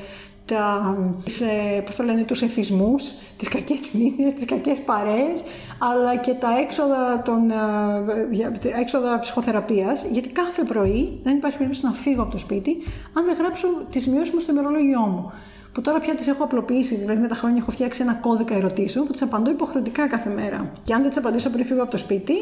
[0.45, 1.45] τα, σε,
[1.85, 5.43] πώς το λένε, τους εθισμούς, τις κακές συνήθειες, τις κακές παρέες,
[5.77, 11.91] αλλά και τα έξοδα, των, ε, έξοδα ψυχοθεραπείας, γιατί κάθε πρωί δεν υπάρχει περίπτωση να
[11.91, 12.77] φύγω από το σπίτι
[13.13, 15.31] αν δεν γράψω τις μειώσεις μου στο ημερολόγιό μου.
[15.73, 19.05] Που τώρα πια τις έχω απλοποιήσει, δηλαδή με τα χρόνια έχω φτιάξει ένα κώδικα ερωτήσεων
[19.05, 20.71] που τις απαντώ υποχρεωτικά κάθε μέρα.
[20.83, 22.33] Και αν δεν τις απαντήσω πριν φύγω από το σπίτι,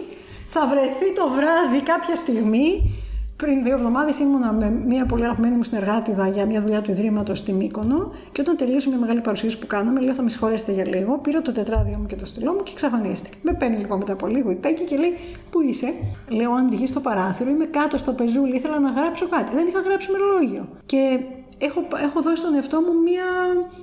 [0.50, 2.94] θα βρεθεί το βράδυ κάποια στιγμή
[3.42, 7.38] πριν δύο εβδομάδες ήμουνα με μια πολύ αγαπημένη μου συνεργάτηδα για μια δουλειά του Ιδρύματος
[7.38, 10.88] στη Μύκονο και όταν τελείωσε μια μεγάλη παρουσίαση που κάναμε, λέω θα με συγχωρέσετε για
[10.88, 13.38] λίγο, πήρα το τετράδιο μου και το στυλό μου και εξαφανίστηκε.
[13.42, 15.14] Με παίρνει λοιπόν μετά από λίγο η Πέκη και λέει
[15.50, 15.88] Πού είσαι,
[16.30, 19.56] Λέω αν βγεις στο παράθυρο, είμαι κάτω στο πεζούλι, ήθελα να γράψω κάτι.
[19.56, 20.68] Δεν είχα γράψει μερολόγιο.
[20.86, 21.20] Και
[21.58, 23.26] έχω, έχω δώσει στον εαυτό μου μία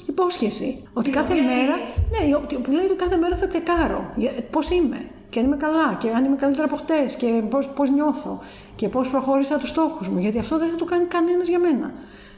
[0.07, 0.89] υπόσχεση.
[0.93, 1.75] Ότι κάθε μέρα.
[2.13, 4.13] Ναι, που λέει ότι κάθε μέρα θα τσεκάρω
[4.51, 4.99] πώς είμαι
[5.31, 7.43] και αν είμαι καλά και αν είμαι καλύτερα από χτες και
[7.75, 8.41] πώς νιώθω
[8.77, 10.19] και πώς προχώρησα τους στόχους μου.
[10.19, 11.93] Γιατί αυτό δεν θα το κάνει κανένας για μένα.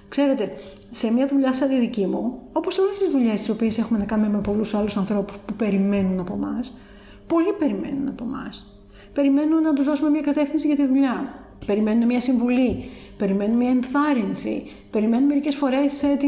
[0.09, 0.53] Ξέρετε,
[0.91, 4.05] σε μια δουλειά σαν τη δική μου, όπως όλες τις δουλειές τις οποίες έχουμε να
[4.05, 6.61] κάνουμε με πολλούς άλλους ανθρώπους που περιμένουν από εμά,
[7.27, 8.49] πολλοί περιμένουν από εμά.
[9.13, 11.35] Περιμένουν να τους δώσουμε μια κατεύθυνση για τη δουλειά.
[11.67, 12.85] Περιμένουν μια συμβουλή.
[13.17, 14.71] Περιμένουν μια ενθάρρυνση.
[14.91, 16.19] Περιμένουν μερικές φορές ε,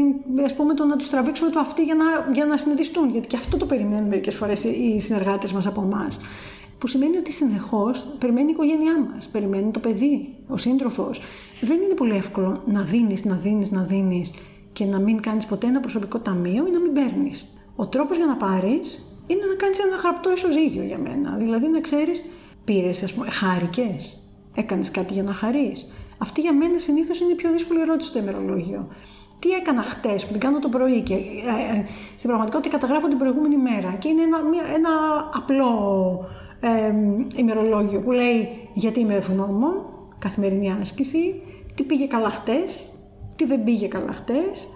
[0.75, 3.09] το να τους τραβήξουμε το αυτή για να, για να συνειδητιστούν.
[3.09, 6.07] Γιατί και αυτό το περιμένουν μερικές φορές οι συνεργάτες μας από εμά.
[6.77, 11.21] Που σημαίνει ότι συνεχώς περιμένει η οικογένειά μας, περιμένει το παιδί, ο σύντροφος.
[11.61, 14.33] Δεν είναι πολύ εύκολο να δίνεις, να δίνεις, να δίνεις
[14.73, 17.45] και να μην κάνεις ποτέ ένα προσωπικό ταμείο ή να μην παίρνεις.
[17.75, 21.35] Ο τρόπος για να πάρεις είναι να κάνεις ένα χαρπτό ισοζύγιο για μένα.
[21.37, 22.23] Δηλαδή να ξέρεις,
[22.63, 24.17] πήρες, ας πούμε, χάρηκες,
[24.55, 25.87] έκανες κάτι για να χαρείς.
[26.17, 28.87] Αυτή για μένα συνήθως είναι η πιο δύσκολη ερώτηση στο ημερολόγιο.
[29.39, 31.17] Τι έκανα χτες που την κάνω το πρωί και ε,
[31.75, 33.95] ε, στην πραγματικότητα καταγράφω την προηγούμενη μέρα.
[33.99, 34.89] Και είναι ένα, μια, ένα
[35.33, 35.71] απλό
[36.63, 36.93] ε,
[37.35, 39.73] ημερολόγιο που λέει γιατί είμαι ευγνώμων,
[40.19, 41.41] καθημερινή άσκηση,
[41.75, 42.93] τι πήγε καλά χτες,
[43.35, 44.67] τι δεν πήγε καλά χτες,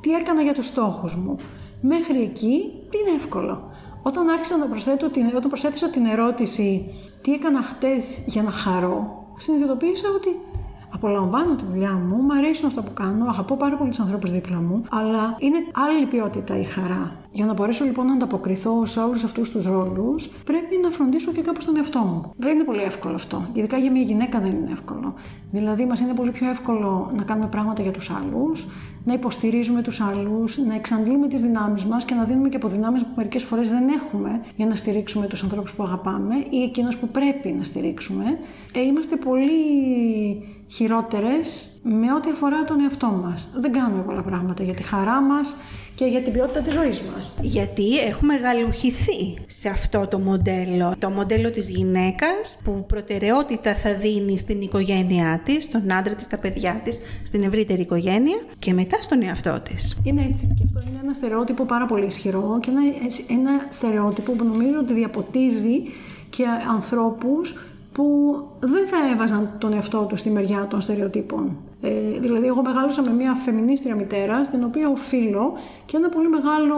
[0.00, 1.36] τι έκανα για τους στόχους μου.
[1.80, 2.54] Μέχρι εκεί
[2.90, 3.70] είναι εύκολο.
[4.02, 9.26] Όταν άρχισα να προσθέτω την, όταν προσέθεσα την ερώτηση τι έκανα χτες για να χαρώ,
[9.36, 10.28] συνειδητοποίησα ότι
[10.94, 14.56] Απολαμβάνω τη δουλειά μου, μου αρέσουν αυτά που κάνω, αγαπώ πάρα πολύ τους ανθρώπους δίπλα
[14.56, 15.56] μου, αλλά είναι
[15.88, 17.16] άλλη ποιότητα η χαρά.
[17.32, 21.40] Για να μπορέσω λοιπόν να ανταποκριθώ σε όλους αυτούς τους ρόλους, πρέπει να φροντίσω και
[21.40, 22.32] κάπως τον εαυτό μου.
[22.36, 23.48] Δεν είναι πολύ εύκολο αυτό.
[23.52, 25.14] Ειδικά για μια γυναίκα δεν είναι εύκολο.
[25.50, 28.66] Δηλαδή, μας είναι πολύ πιο εύκολο να κάνουμε πράγματα για τους άλλους,
[29.04, 33.12] να υποστηρίζουμε τους άλλους, να εξαντλούμε τις δυνάμεις μας και να δίνουμε και αποδυνάμεις που
[33.16, 37.48] μερικές φορές δεν έχουμε για να στηρίξουμε τους ανθρώπους που αγαπάμε ή εκείνους που πρέπει
[37.48, 38.38] να στηρίξουμε.
[38.72, 39.52] Ε, είμαστε πολύ
[40.74, 43.48] χειρότερες με ό,τι αφορά τον εαυτό μας.
[43.54, 45.54] Δεν κάνουμε πολλά πράγματα για τη χαρά μας
[45.94, 47.34] και για την ποιότητα της ζωής μας.
[47.40, 50.94] Γιατί έχουμε γαλουχηθεί σε αυτό το μοντέλο.
[50.98, 56.38] Το μοντέλο της γυναίκας που προτεραιότητα θα δίνει στην οικογένειά της, στον άντρα της, στα
[56.38, 60.00] παιδιά της, στην ευρύτερη οικογένεια και μετά στον εαυτό της.
[60.02, 62.82] Είναι έτσι και αυτό είναι ένα στερεότυπο πάρα πολύ ισχυρό και ένα,
[63.40, 65.82] ένα στερεότυπο που νομίζω ότι διαποτίζει
[66.30, 67.54] και ανθρώπους
[67.92, 71.56] που δεν θα έβαζαν τον εαυτό τους στη μεριά των στερεοτύπων.
[71.80, 75.52] Ε, δηλαδή, εγώ μεγάλωσα με μια φεμινίστρια μητέρα, στην οποία οφείλω
[75.84, 76.76] και ένα πολύ μεγάλο,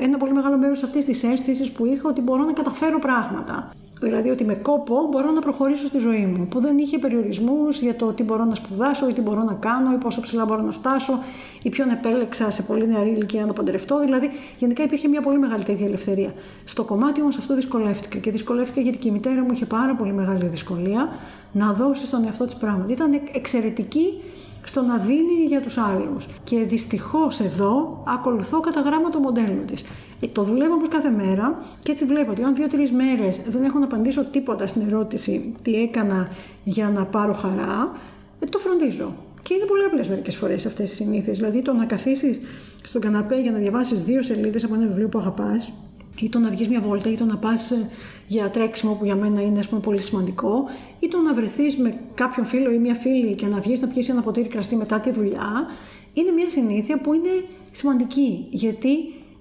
[0.00, 3.70] ένα πολύ μεγάλο μέρος αυτής της αίσθησης που είχα ότι μπορώ να καταφέρω πράγματα.
[4.00, 7.94] Δηλαδή ότι με κόπο μπορώ να προχωρήσω στη ζωή μου, που δεν είχε περιορισμούς για
[7.96, 10.70] το τι μπορώ να σπουδάσω ή τι μπορώ να κάνω ή πόσο ψηλά μπορώ να
[10.70, 11.18] φτάσω
[11.62, 13.98] ή ποιον επέλεξα σε πολύ νεαρή ηλικία να παντρευτώ.
[13.98, 16.34] Δηλαδή, γενικά υπήρχε μια πολύ μεγάλη τέτοια ελευθερία.
[16.64, 20.12] Στο κομμάτι όμως αυτό δυσκολεύτηκα και δυσκολεύτηκα γιατί και η μητέρα μου είχε πάρα πολύ
[20.12, 21.08] μεγάλη δυσκολία
[21.52, 22.92] να δώσει στον εαυτό της πράγματα.
[22.92, 24.22] Ήταν εξαιρετική
[24.66, 26.28] στο να δίνει για τους άλλους.
[26.44, 29.84] Και δυστυχώς εδώ ακολουθώ κατά γράμμα το μοντέλο της.
[30.20, 33.78] Ε, το δουλεύω όμως κάθε μέρα και έτσι βλέπω ότι αν δύο-τρεις μέρες δεν έχω
[33.78, 36.28] να απαντήσω τίποτα στην ερώτηση τι έκανα
[36.64, 37.92] για να πάρω χαρά,
[38.40, 39.12] ε, το φροντίζω.
[39.42, 41.36] Και είναι πολύ απλές μερικές φορές αυτές οι συνήθειες.
[41.36, 42.40] Δηλαδή το να καθίσεις
[42.82, 45.72] στον καναπέ για να διαβάσεις δύο σελίδες από ένα βιβλίο που αγαπάς,
[46.20, 47.90] ή το να βγεις μια βόλτα, ή το να πας ε,
[48.26, 50.64] για τρέξιμο που για μένα είναι πούμε, πολύ σημαντικό,
[50.98, 54.08] ή το να βρεθείς με κάποιον φίλο ή μια φίλη και να βγεις να πιεις
[54.08, 55.66] ένα ποτήρι κρασί μετά τη δουλειά,
[56.12, 58.46] είναι μια συνήθεια που είναι σημαντική.
[58.50, 58.88] Γιατί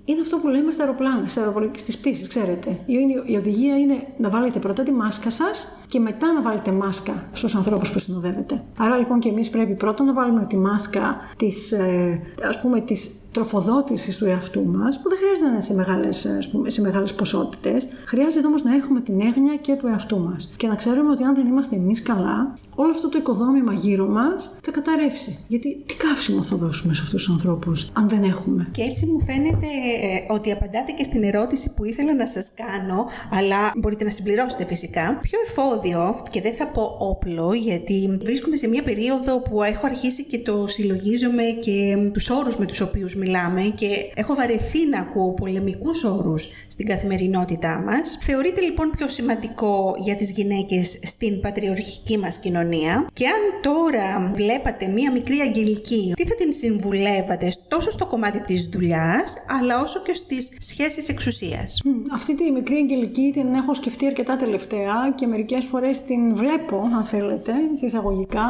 [0.06, 1.28] είναι αυτό που λέμε στα αεροπλάνα,
[1.76, 2.80] στις πτήσεις, ξέρετε.
[3.26, 7.56] Η οδηγία είναι να βάλετε πρώτα τη μάσκα σας και μετά να βάλετε μάσκα στους
[7.56, 8.64] ανθρώπους που συνοδεύετε.
[8.78, 13.25] Άρα λοιπόν και εμείς πρέπει πρώτα να βάλουμε τη μάσκα της, ε, ας πούμε, της
[13.36, 16.28] τροφοδότησης του εαυτού μας, που δεν χρειάζεται να είναι σε μεγάλες
[16.68, 17.88] σε μεγάλες ποσότητες.
[18.06, 20.54] Χρειάζεται όμως να έχουμε την έγνοια και του εαυτού μας.
[20.58, 24.58] Και να ξέρουμε ότι αν δεν είμαστε εμείς καλά, όλο αυτό το οικοδόμημα γύρω μας
[24.64, 25.40] θα καταρρεύσει.
[25.48, 29.20] Γιατί τι καύσιμο θα δώσουμε σε αυτούς τους ανθρώπους, αν δεν έχουμε; Και έτσι μου
[29.20, 29.68] φαίνεται
[30.04, 34.66] ε, ότι απαντάτε και στην ερώτηση που ήθελα να σας κάνω, αλλά μπορείτε να συμπληρώσετε
[34.66, 35.20] φυσικά.
[35.22, 40.24] Ποιο εφόδιο, και δεν θα πω όπλο, γιατί βρίσκομαι σε μια περίοδο που έχω αρχίσει
[40.24, 45.34] και το συλλογίζομαι και τους όρους με τους οποίους μιλάμε και έχω βαρεθεί να ακούω
[45.34, 48.18] πολεμικούς όρους στην καθημερινότητά μας.
[48.22, 54.88] Θεωρείται λοιπόν πιο σημαντικό για τις γυναίκες στην πατριορχική μας κοινωνία και αν τώρα βλέπατε
[54.88, 60.14] μία μικρή αγγελική, τι θα την συμβουλεύατε τόσο στο κομμάτι της δουλειάς, αλλά όσο και
[60.14, 61.82] στις σχέσεις εξουσίας;
[62.14, 67.06] Αυτή τη μικρή αγγελική την έχω σκεφτεί αρκετά τελευταία και μερικές φορές την βλέπω, αν
[67.06, 68.48] θέλετε, συσσαγωγικά,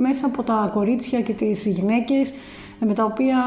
[0.00, 2.32] μέσα από τα κορίτσια και τις γυναίκες
[2.80, 3.38] με τα οποία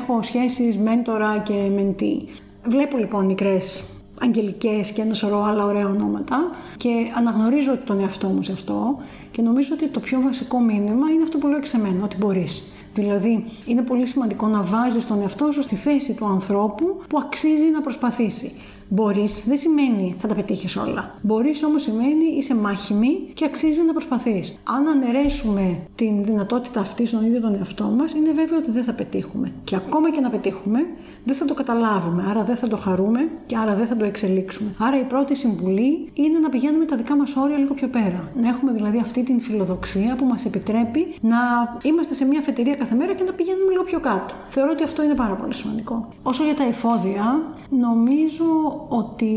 [0.00, 2.28] έχω σχέσεις μέντορα και μεντή.
[2.64, 3.84] Βλέπω λοιπόν μικρές
[4.20, 8.98] αγγελικές και ένα σωρό άλλα ωραία ονόματα και αναγνωρίζω τον εαυτό μου σε αυτό
[9.30, 12.16] και νομίζω ότι το πιο βασικό μήνυμα είναι αυτό που λέω και σε μένα, ότι
[12.16, 12.62] μπορείς.
[12.94, 17.70] Δηλαδή, είναι πολύ σημαντικό να βάζεις τον εαυτό σου στη θέση του ανθρώπου που αξίζει
[17.72, 18.52] να προσπαθήσει.
[18.92, 21.14] Μπορείς δεν σημαίνει θα τα πετύχεις όλα.
[21.22, 24.58] Μπορείς όμως σημαίνει είσαι μάχημη και αξίζει να προσπαθείς.
[24.76, 28.92] Αν αναιρέσουμε την δυνατότητα αυτή στον ίδιο τον εαυτό μας, είναι βέβαιο ότι δεν θα
[28.92, 29.52] πετύχουμε.
[29.64, 30.86] Και ακόμα και να πετύχουμε,
[31.24, 32.24] δεν θα το καταλάβουμε.
[32.30, 34.74] Άρα δεν θα το χαρούμε και άρα δεν θα το εξελίξουμε.
[34.78, 38.32] Άρα η πρώτη συμβουλή είναι να πηγαίνουμε τα δικά μας όρια λίγο πιο πέρα.
[38.40, 41.38] Να έχουμε δηλαδή αυτή την φιλοδοξία που μας επιτρέπει να
[41.82, 44.34] είμαστε σε μια αφετηρία κάθε μέρα και να πηγαίνουμε λίγο πιο κάτω.
[44.50, 46.08] Θεωρώ ότι αυτό είναι πάρα πολύ σημαντικό.
[46.22, 48.44] Όσο για τα εφόδια, νομίζω
[48.88, 49.32] ότι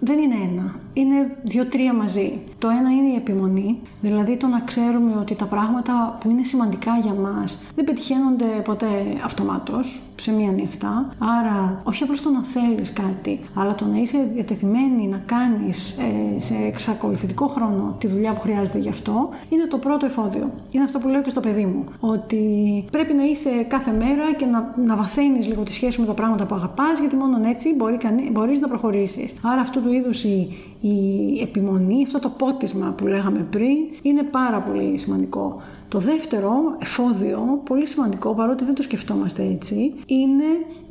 [0.00, 0.80] δεν είναι ένα.
[0.92, 2.40] Είναι δύο-τρία μαζί.
[2.58, 6.98] Το ένα είναι η επιμονή, δηλαδή το να ξέρουμε ότι τα πράγματα που είναι σημαντικά
[6.98, 8.86] για μας δεν πετυχαίνονται ποτέ
[9.24, 11.14] αυτομάτως σε μία νύχτα.
[11.18, 16.40] Άρα, όχι απλώς το να θέλεις κάτι, αλλά το να είσαι διατεθειμένη να κάνεις ε,
[16.40, 20.50] σε εξακολουθητικό χρόνο τη δουλειά που χρειάζεται γι' αυτό, είναι το πρώτο εφόδιο.
[20.70, 22.44] Είναι αυτό που λέω και στο παιδί μου, ότι
[22.90, 26.46] πρέπει να είσαι κάθε μέρα και να, να βαθαίνεις λίγο τη σχέση με τα πράγματα
[26.46, 27.98] που αγαπάς, γιατί μόνο έτσι μπορεί,
[28.32, 29.34] μπορείς να προχωρήσεις.
[29.42, 30.48] Άρα αυτού του είδους η,
[30.86, 35.62] η επιμονή, αυτό το πότισμα που λέγαμε πριν, είναι πάρα πολύ σημαντικό.
[35.88, 40.44] Το δεύτερο εφόδιο, πολύ σημαντικό, παρότι δεν το σκεφτόμαστε έτσι, είναι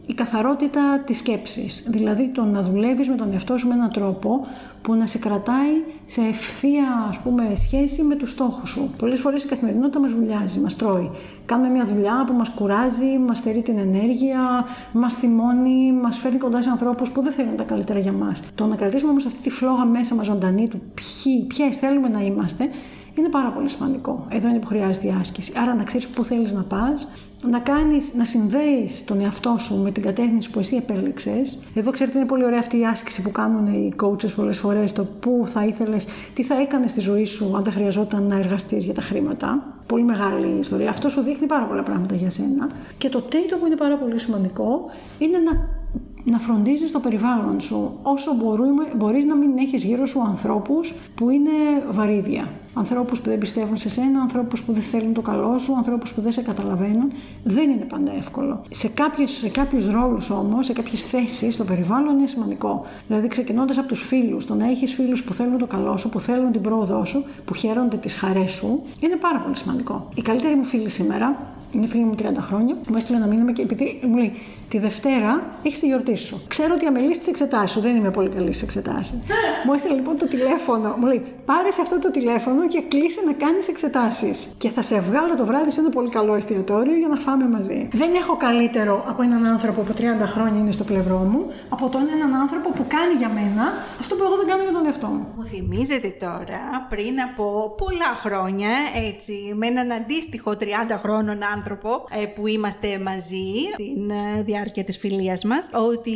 [0.06, 1.84] η καθαρότητα της σκέψης.
[1.88, 4.48] Δηλαδή το να δουλεύεις με τον εαυτό σου με έναν τρόπο
[4.82, 8.94] που να σε κρατάει σε ευθεία ας πούμε, σχέση με τους στόχους σου.
[8.98, 11.10] Πολλές φορές η καθημερινότητα μας βουλιάζει, μας τρώει.
[11.46, 16.62] Κάνουμε μια δουλειά που μας κουράζει, μας στερεί την ενέργεια, μας θυμώνει, μας φέρνει κοντά
[16.62, 18.42] σε ανθρώπους που δεν θέλουν τα καλύτερα για μας.
[18.56, 22.70] Το να κρατήσουμε όμως αυτή τη φλόγα μέσα μας ζωντανή του ποιοι, θέλουμε να είμαστε,
[23.18, 24.26] είναι πάρα πολύ σημαντικό.
[24.30, 25.54] Εδώ είναι που χρειάζεται η άσκηση.
[25.58, 27.08] Άρα να ξέρεις πού θέλεις να πας,
[27.50, 31.60] να κάνεις, να συνδέεις τον εαυτό σου με την κατεύθυνση που εσύ επέλεξες.
[31.74, 35.08] Εδώ ξέρετε είναι πολύ ωραία αυτή η άσκηση που κάνουν οι coaches πολλές φορές, το
[35.20, 38.94] πού θα ήθελες, τι θα έκανες στη ζωή σου αν δεν χρειαζόταν να εργαστείς για
[38.94, 39.78] τα χρήματα.
[39.88, 40.90] Πολύ μεγάλη ιστορία.
[40.90, 42.70] Αυτό σου δείχνει πάρα πολλά πράγματα για σένα.
[42.98, 44.86] Και το τρίτο που είναι πάρα πολύ σημαντικό
[45.20, 45.82] είναι να
[46.24, 51.30] να φροντίζεις το περιβάλλον σου όσο μπορούμε, μπορείς να μην έχεις γύρω σου ανθρώπους που
[51.30, 51.52] είναι
[51.92, 52.48] βαρύδια.
[52.76, 56.22] Ανθρώπους που δεν πιστεύουν σε σένα, ανθρώπους που δεν θέλουν το καλό σου, ανθρώπους που
[56.22, 57.12] δεν σε καταλαβαίνουν.
[57.44, 58.64] Δεν είναι πάντα εύκολο.
[58.70, 62.86] Σε, κάποιες, σε κάποιους ρόλους όμως, σε κάποιες θέσεις στο περιβάλλον είναι σημαντικό.
[63.08, 66.20] Δηλαδή ξεκινώντας από τους φίλους, το να έχεις φίλους που θέλουν το καλό σου, που
[66.20, 70.08] θέλουν την πρόοδό σου, που χαίρονται τις χαρές σου, είναι πάρα πολύ σημαντικό.
[70.16, 73.62] Η καλύτερη μου φίλη σήμερα είναι φίλη μου 30 χρόνια, μου έστειλε ένα μήνυμα και
[73.62, 74.34] επειδή μου λέει
[74.74, 76.42] Τη Δευτέρα έχεις τη γιορτή σου.
[76.48, 79.20] Ξέρω ότι αμελεί τι εξετάσει σου, δεν είμαι πολύ καλής στις εξετάσεις.
[79.66, 83.68] μου έστειλε λοιπόν το τηλέφωνο, μου λέει Πάρες αυτό το τηλέφωνο και κλείσει να κάνεις
[83.68, 84.54] εξετάσεις.
[84.58, 87.88] Και θα σε βγάλω το βράδυ σε ένα πολύ καλό εστιατόριο για να φάμε μαζί.
[87.92, 90.02] Δεν έχω καλύτερο από έναν άνθρωπο που 30
[90.34, 93.64] χρόνια είναι στο πλευρό μου, από τον έναν άνθρωπο που κάνει για μένα
[94.00, 95.28] αυτό που εγώ δεν κάνω για τον εαυτό μου.
[95.36, 98.70] Μου θυμίζετε τώρα πριν από πολλά χρόνια,
[99.08, 100.64] έτσι, με έναν αντίστοιχο 30
[101.04, 101.63] χρόνων άνθρωπο
[102.10, 106.16] ε, που είμαστε μαζί στην ε, διάρκεια της φιλίας μας, ότι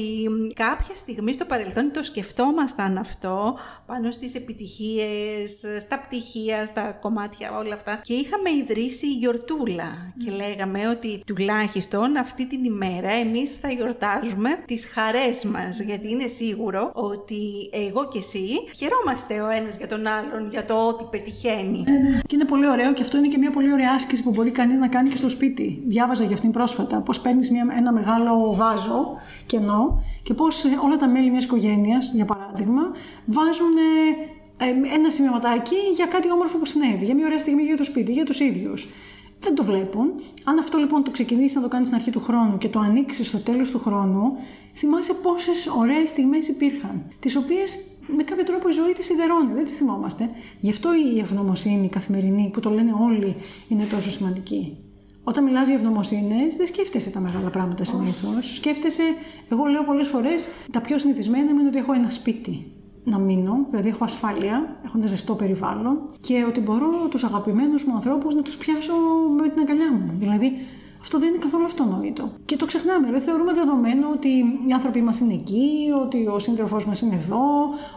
[0.56, 7.74] κάποια στιγμή στο παρελθόν το σκεφτόμασταν αυτό πάνω στις επιτυχίες, στα πτυχία, στα κομμάτια, όλα
[7.74, 8.00] αυτά.
[8.04, 14.86] Και είχαμε ιδρύσει γιορτούλα και λέγαμε ότι τουλάχιστον αυτή την ημέρα εμείς θα γιορτάζουμε τις
[14.86, 20.50] χαρές μας γιατί είναι σίγουρο ότι εγώ και εσύ χαιρόμαστε ο ένας για τον άλλον
[20.50, 21.84] για το ότι πετυχαίνει.
[22.26, 24.80] Και είναι πολύ ωραίο και αυτό είναι και μια πολύ ωραία άσκηση που μπορεί κανείς
[24.80, 25.84] να κάνει και στο σπίτι.
[25.88, 29.16] Διάβαζα για αυτήν πρόσφατα πώς παίρνεις ένα μεγάλο βάζο
[29.46, 32.82] κενό και πώς όλα τα μέλη μιας οικογένειας, για παράδειγμα,
[33.26, 33.76] βάζουν
[34.58, 38.12] ε, ένα σημειωματάκι για κάτι όμορφο που συνέβη, για μια ωραία στιγμή για το σπίτι,
[38.12, 38.88] για τους ίδιους.
[39.40, 40.12] Δεν το βλέπουν.
[40.44, 43.28] Αν αυτό λοιπόν το ξεκινήσεις να το κάνεις στην αρχή του χρόνου και το ανοίξεις
[43.28, 44.32] στο τέλος του χρόνου,
[44.74, 47.04] θυμάσαι πόσες ωραίες στιγμές υπήρχαν.
[47.20, 47.78] Τις οποίες
[48.08, 50.30] με κάποιο τρόπο η ζωή τη σιδερώνει, δεν τις θυμόμαστε.
[50.60, 53.36] Γι' αυτό η ευγνωμοσύνη η καθημερινή, που το λένε όλοι,
[53.68, 54.78] είναι τόσο σημαντική.
[55.30, 58.56] Όταν μιλάς για ευγνωμοσύνες, δεν σκέφτεσαι τα μεγάλα πράγματα συνήθως.
[58.56, 59.04] Σκέφτεσαι,
[59.50, 62.72] εγώ λέω πολλές φορές, τα πιο συνηθισμένα είναι ότι έχω ένα σπίτι
[63.04, 67.94] να μείνω, δηλαδή έχω ασφάλεια, έχω ένα ζεστό περιβάλλον και ότι μπορώ τους αγαπημένους μου
[67.94, 68.94] ανθρώπους να τους πιάσω
[69.42, 70.12] με την αγκαλιά μου.
[70.18, 70.54] Δηλαδή,
[71.02, 72.32] αυτό δεν είναι καθόλου αυτονόητο.
[72.46, 73.12] Και το ξεχνάμε.
[73.12, 74.30] Δεν θεωρούμε δεδομένο ότι
[74.68, 75.70] οι άνθρωποι μας είναι εκεί,
[76.04, 77.46] ότι ο σύντροφός μας είναι εδώ,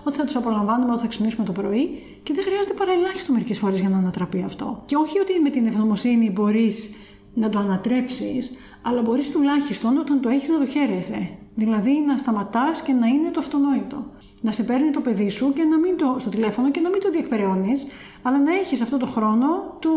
[0.05, 2.03] ότι θα τους απολαμβάνουμε όταν θα ξυπνήσουμε το πρωί.
[2.22, 4.83] Και δεν χρειάζεται παρά ελάχιστο μερικές φορές για να ανατραπεί αυτό.
[4.85, 6.95] Και όχι ότι με την ευγνωμοσύνη μπορείς
[7.41, 8.51] να το ανατρέψεις,
[8.82, 11.28] αλλά μπορείς τουλάχιστον όταν το έχεις να το χαίρεσαι.
[11.55, 14.07] Δηλαδή να σταματάς και να είναι το αυτονόητο.
[14.41, 17.01] Να σε παίρνει το παιδί σου και να μην το, στο τηλέφωνο και να μην
[17.01, 17.86] το διεκπεραιώνεις,
[18.22, 19.47] αλλά να έχεις αυτό το χρόνο
[19.78, 19.91] του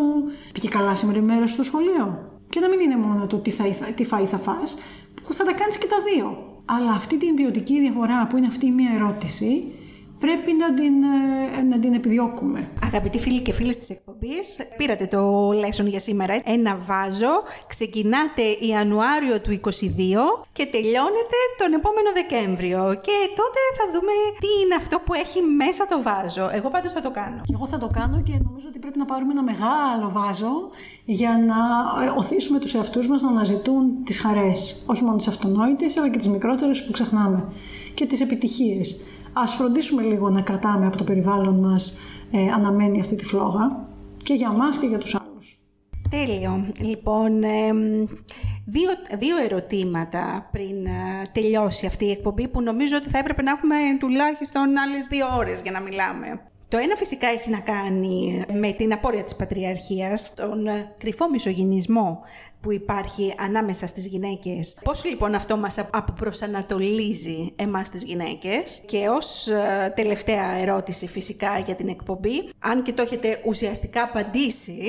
[0.53, 2.31] πήγε καλά σήμερα η μέρα στο σχολείο.
[2.49, 3.63] Και να μην είναι μόνο το τι, θα,
[3.95, 4.77] τι φάει θα φας,
[5.23, 6.27] που θα τα κάνεις και τα δύο.
[6.65, 9.63] Αλλά αυτή την ποιοτική διαφορά που είναι αυτή μία ερώτηση,
[10.25, 10.95] πρέπει να την,
[11.57, 12.59] ε, να την επιδιώκουμε.
[12.83, 14.45] Αγαπητοί φίλοι και φίλες της εκπομπής,
[14.77, 16.33] πήρατε το lesson για σήμερα.
[16.43, 17.33] Ένα βάζο,
[17.67, 22.81] ξεκινάτε Ιανουάριο του 22 και τελειώνετε τον επόμενο Δεκέμβριο.
[23.07, 26.45] Και τότε θα δούμε τι είναι αυτό που έχει μέσα το βάζο.
[26.57, 27.41] Εγώ πάντως θα το κάνω.
[27.53, 30.53] Εγώ θα το κάνω και νομίζω ότι πρέπει να πάρουμε ένα μεγάλο βάζο
[31.19, 31.59] για να
[32.03, 34.85] ε, οθήσουμε τους εαυτούς μας να αναζητούν τις χαρές.
[34.87, 37.39] Όχι μόνο τις αυτονόητες, αλλά και τις μικρότερες που ξεχνάμε.
[37.93, 38.87] Και τις επιτυχίες
[39.33, 41.97] ας φροντίσουμε λίγο να κρατάμε από το περιβάλλον μας
[42.31, 45.57] ε, αναμένη αυτή τη φλόγα και για μας και για τους άλλους.
[46.09, 46.65] Τέλειο.
[46.79, 47.39] Λοιπόν,
[48.65, 53.51] δύο, δύο ερωτήματα πριν ε, τελειώσει αυτή η εκπομπή που νομίζω ότι θα έπρεπε να
[53.51, 56.41] έχουμε τουλάχιστον άλλες δύο ώρες για να μιλάμε.
[56.67, 62.19] Το ένα φυσικά έχει να κάνει με την απόρρια της πατριαρχίας, τον ε, κρυφό μισογυνισμό
[62.63, 64.77] που υπάρχει ανάμεσα στις γυναίκες.
[64.83, 71.75] Πώς λοιπόν αυτό μας αποπροσανατολίζει εμάς τις γυναίκες; Και ως ε, τελευταία ερώτηση φυσικά για
[71.75, 74.81] την εκπομπή, αν και το έχετε ουσιαστικά απαντήσει,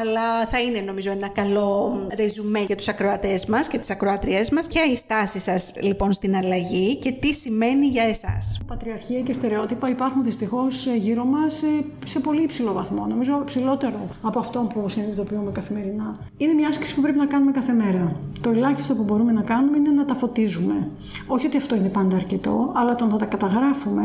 [0.00, 4.66] αλλά θα είναι νομίζω ένα καλό ρεζουμέ για τους ακροατές μας και τις ακροατριές μας.
[4.66, 9.88] Ποια η στάση σας λοιπόν στην αλλαγή και τι σημαίνει για εσάς; Πατριαρχία και στερεότυπα
[9.88, 15.52] υπάρχουν δυστυχώς γύρω μας σε, σε πολύ υψηλό βαθμό, νομίζω ψηλότερο από αυτό που συνειδητοποιούμε
[15.52, 16.18] καθημερινά.
[16.36, 18.16] Είναι μια άσκηση που πρέπει να κάνουμε κάθε μέρα.
[18.40, 20.88] Το ελάχιστο που μπορούμε να κάνουμε είναι να τα φωτίζουμε.
[21.26, 24.02] Όχι ότι αυτό είναι πάντα αρκετό, αλλά το να τα καταγράφουμε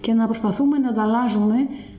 [0.00, 1.54] και να προσπαθούμε να τα αλλάζουμε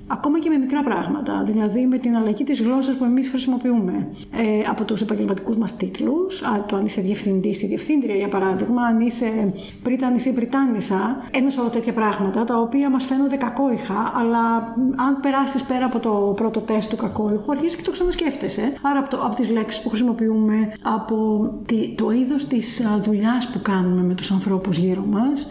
[0.07, 4.07] ακόμα και με μικρά πράγματα, δηλαδή με την αλλαγή της γλώσσας που εμείς χρησιμοποιούμε.
[4.31, 8.99] Ε, από τους επαγγελματικούς μας τίτλους, το αν είσαι διευθυντής ή διευθύντρια για παράδειγμα, αν
[8.99, 9.53] είσαι
[9.83, 14.55] πρίτανης ή πριτάνισσα, ένα σωρό τέτοια πράγματα τα οποία μας φαίνονται κακόηχα, αλλά
[14.95, 18.73] αν περάσεις πέρα από το πρώτο τεστ του κακόηχου, αρχίζεις και το ξανασκέφτεσαι.
[18.81, 21.49] Άρα από, το, από τις λέξεις που χρησιμοποιούμε, από
[21.95, 25.47] το είδος της δουλειάς που κάνουμε με τους ανθρώπους γύρω μας,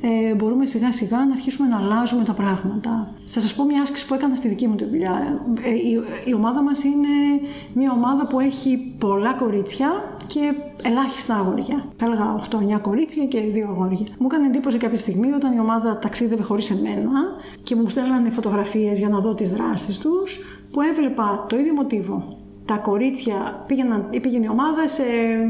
[0.00, 3.14] ε, μπορούμε σιγά σιγά να αρχίσουμε να αλλάζουμε τα πράγματα.
[3.24, 5.40] Θα σας πω μια άσκηση που έκανα στη δική μου τη δουλειά.
[5.62, 7.08] Ε, η, η ομάδα μας είναι
[7.72, 9.88] μια ομάδα που έχει πολλά κορίτσια
[10.26, 11.84] και ελάχιστα αγόρια.
[11.96, 14.06] Θα έλεγα 8-9 κορίτσια και 2 αγόρια.
[14.18, 17.20] Μου έκανε εντύπωση κάποια στιγμή όταν η ομάδα ταξίδευε χωρίς εμένα
[17.62, 20.38] και μου στέλνανε φωτογραφίες για να δω τις δράσεις τους,
[20.70, 22.36] που έβλεπα το ίδιο μοτίβο
[22.66, 25.02] τα κορίτσια πήγαιναν, πήγαινε η ομάδα σε,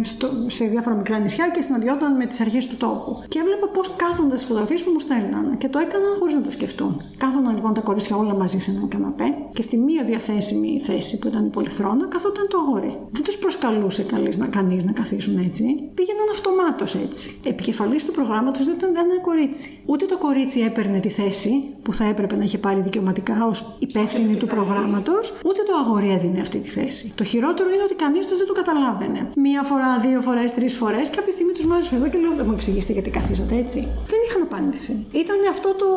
[0.03, 3.23] στο, σε διάφορα μικρά νησιά και συναντιόταν με τις αρχές του τόπου.
[3.29, 5.57] Και έβλεπα πώς κάθονταν στι φωτογραφίες που μου στέλναν.
[5.59, 7.03] Και το έκαναν χωρίς να το σκεφτούν.
[7.17, 11.29] Κάθονταν λοιπόν τα κορίτσια όλα μαζί σε ένα καναπέ και στη μία διαθέσιμη θέση που
[11.29, 12.99] ήταν η πολυθρόνα καθόταν το αγόρι.
[13.11, 14.03] Δεν τους προσκαλούσε
[14.51, 15.65] κανείς να καθίσουν έτσι.
[15.95, 17.41] Πήγαιναν αυτομάτως έτσι.
[17.45, 19.69] Επικεφαλής του προγράμματος δεν ήταν ένα κορίτσι.
[19.87, 24.35] Ούτε το κορίτσι έπαιρνε τη θέση που θα έπρεπε να είχε πάρει δικαιωματικά ως υπεύθυνη
[24.35, 27.06] του προγράμματος, ούτε το αγόρι έδινε αυτή τη θέση.
[27.15, 29.21] Το χειρότερο είναι ότι κανείς τους δεν το καταλάβαινε.
[29.37, 32.53] Μία φορά, δύο φορές, τρεις φορές, κάποια στιγμή τους μάζεψε εδώ και λέω: Δεν μου
[32.59, 33.79] εξηγήσετε γιατί καθίσατε έτσι.
[34.13, 35.07] Δεν είχαν απάντηση.
[35.23, 35.89] Ήταν αυτό το,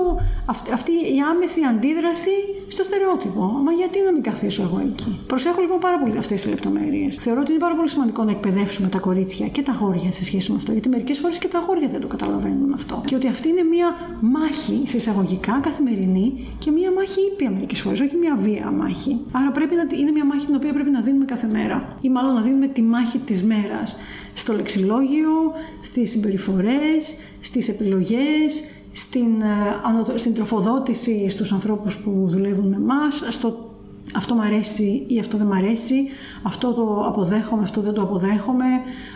[0.74, 2.36] αυτή η άμεση αντίδραση
[2.68, 3.44] στο στερεότυπο.
[3.66, 7.16] Μα γιατί να μην καθίσω εγώ εκεί; Προσέχω λοιπόν πάρα πολύ αυτές τις λεπτομέρειες.
[7.16, 10.52] Θεωρώ ότι είναι πάρα πολύ σημαντικό να εκπαιδεύσουμε τα κορίτσια και τα αγόρια σε σχέση
[10.52, 10.72] με αυτό.
[10.72, 13.02] Γιατί μερικές φορές και τα αγόρια δεν το καταλαβαίνουν αυτό.
[13.06, 13.88] Και ότι αυτή είναι μία
[14.22, 19.20] μάχη σε εισαγωγικά καθημερινή και μία μάχη ήπια μερικές φορές, όχι μία βία μάχη.
[19.32, 21.98] Άρα πρέπει να είναι μία μάχη την οποία πρέπει να δίνουμε κάθε μέρα.
[22.02, 23.98] Ή μάλλον να δίνουμε τη μάχη της μέρας.
[24.40, 25.32] Στο λεξιλόγιο,
[25.82, 28.64] στις συμπεριφορές, στις επιλογές,
[28.94, 33.70] στην, ε, στην τροφοδότηση στους ανθρώπους που δουλεύουν με εμάς, στο
[34.16, 35.96] αυτό μου αρέσει ή αυτό δεν μου αρέσει,
[36.44, 38.66] αυτό το αποδέχομαι, αυτό δεν το αποδέχομαι,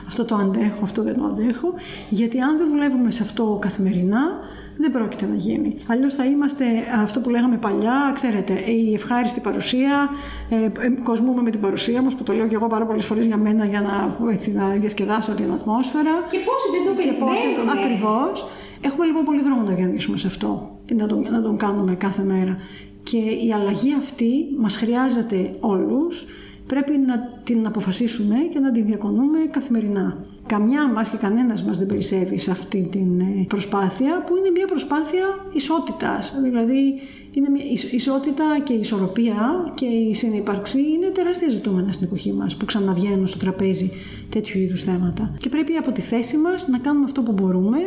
[0.07, 1.74] αυτό το αντέχω, αυτό δεν το αντέχω.
[2.09, 4.39] Γιατί αν δεν δουλεύουμε σε αυτό καθημερινά,
[4.78, 5.76] δεν πρόκειται να γίνει.
[5.88, 6.65] Αλλιώς θα είμαστε
[7.01, 10.09] αυτό που λέγαμε παλιά, ξέρετε, η ευχάριστη παρουσία.
[10.49, 10.55] Ε,
[10.86, 13.38] ε, κοσμούμε με την παρουσία μας, που το λέω και εγώ πάρα πολλές φορές για
[13.38, 16.11] μένα για να, έτσι, να διασκεδάσω την ατμόσφαιρα.
[16.32, 17.69] Και πόσοι δεν το περιμένουν.
[17.78, 18.45] Ακριβώς.
[18.82, 22.57] Έχουμε λοιπόν πολύ δρόμο να διανύσουμε σε αυτό, να τον, να τον κάνουμε κάθε μέρα.
[23.03, 26.26] Και η αλλαγή αυτή μας χρειάζεται όλους,
[26.67, 30.26] πρέπει να την αποφασίσουμε και να την διακονούμε καθημερινά.
[30.45, 34.65] Καμιά μας και κανένας μας δεν περισσεύει σε αυτή την ε, προσπάθεια που είναι μια
[34.65, 36.39] προσπάθεια ισότητας.
[36.41, 36.99] Δηλαδή
[37.31, 42.55] είναι μια ισότητα και η ισορροπία και η συνύπαρξη είναι τεράστια ζητούμενα στην εποχή μας
[42.55, 43.91] που ξαναβγαίνουν στο τραπέζι
[44.29, 45.33] τέτοιου είδους θέματα.
[45.37, 47.77] Και πρέπει από τη θέση μας να κάνουμε αυτό που μπορούμε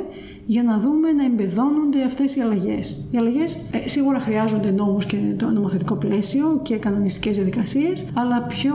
[0.47, 3.09] για να δούμε να εμπεδώνονται αυτές οι αλλαγές.
[3.11, 8.75] Οι αλλαγές ε, σίγουρα χρειάζονται νόμους και το νομοθετικό πλαίσιο και κανονιστικές διαδικασίες, αλλά πιο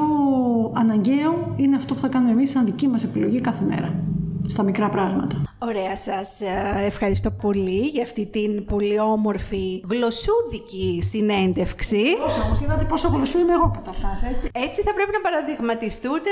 [0.74, 4.11] αναγκαίο είναι αυτό που θα κάνουμε εμείς σαν δική μας επιλογή κάθε μέρα
[4.52, 5.42] στα μικρά πράγματα.
[5.58, 6.42] Ωραία σας.
[6.42, 12.04] Ε, ευχαριστώ πολύ για αυτή την πολύ όμορφη γλωσσούδικη συνέντευξη.
[12.24, 14.50] Πόσο όμως, είδατε πόσο γλωσσού είμαι εγώ καταρχάς, έτσι.
[14.54, 16.24] Έτσι θα πρέπει να παραδειγματιστούν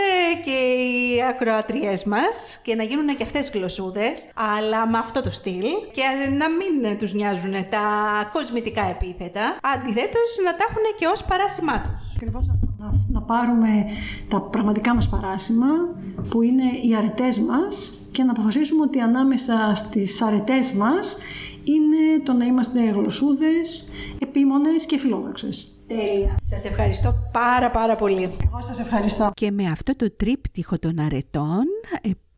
[0.43, 5.65] και οι ακροατριές μας και να γίνουν και αυτές γλωσσούδες, αλλά με αυτό το στυλ
[5.91, 6.03] και
[6.37, 7.85] να μην τους νοιάζουν τα
[8.33, 12.15] κοσμητικά επίθετα, αντιθέτως να τα έχουν και ως παράσημά τους.
[12.15, 12.67] Ακριβώς αυτό.
[12.77, 13.85] Να, να πάρουμε
[14.27, 15.67] τα πραγματικά μας παράσημα,
[16.29, 21.17] που είναι οι αρετές μας, και να αποφασίσουμε ότι ανάμεσα στις αρετές μας
[21.63, 23.83] είναι το να είμαστε γλωσσούδες,
[24.19, 25.73] επίμονες και φιλόδοξες.
[25.87, 26.35] Τέλεια.
[26.43, 28.23] Σας ευχαριστώ πάρα πάρα πολύ.
[28.23, 29.31] Εγώ σας ευχαριστώ.
[29.33, 31.63] Και με αυτό το τρίπτυχο των αρετών,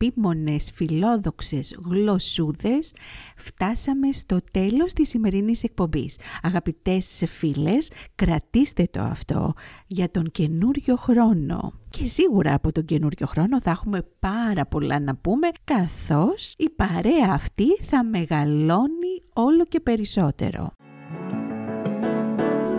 [0.02, 2.94] επίμονες φιλόδοξες γλωσσούδες,
[3.36, 6.18] φτάσαμε στο τέλος της σημερινής εκπομπής.
[6.42, 9.52] Αγαπητές φίλες, κρατήστε το αυτό
[9.86, 11.72] για τον καινούριο χρόνο.
[11.88, 17.28] Και σίγουρα από τον καινούριο χρόνο θα έχουμε πάρα πολλά να πούμε, καθώς η παρέα
[17.30, 20.72] αυτή θα μεγαλώνει όλο και περισσότερο.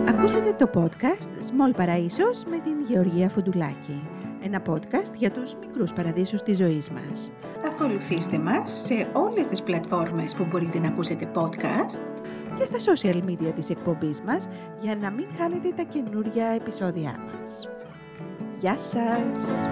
[0.08, 4.13] Ακούσατε το podcast Small Παραΐσος με την Γεωργία Φουντουλάκη.
[4.46, 7.30] Ένα podcast για τους μικρούς παραδείσους της ζωής μας.
[7.66, 12.00] Ακολουθήστε μας σε όλες τις πλατφόρμες που μπορείτε να ακούσετε podcast
[12.58, 14.48] και στα social media της εκπομπής μας
[14.80, 17.68] για να μην χάνετε τα καινούργια επεισόδια μας.
[18.60, 19.64] Γεια σας!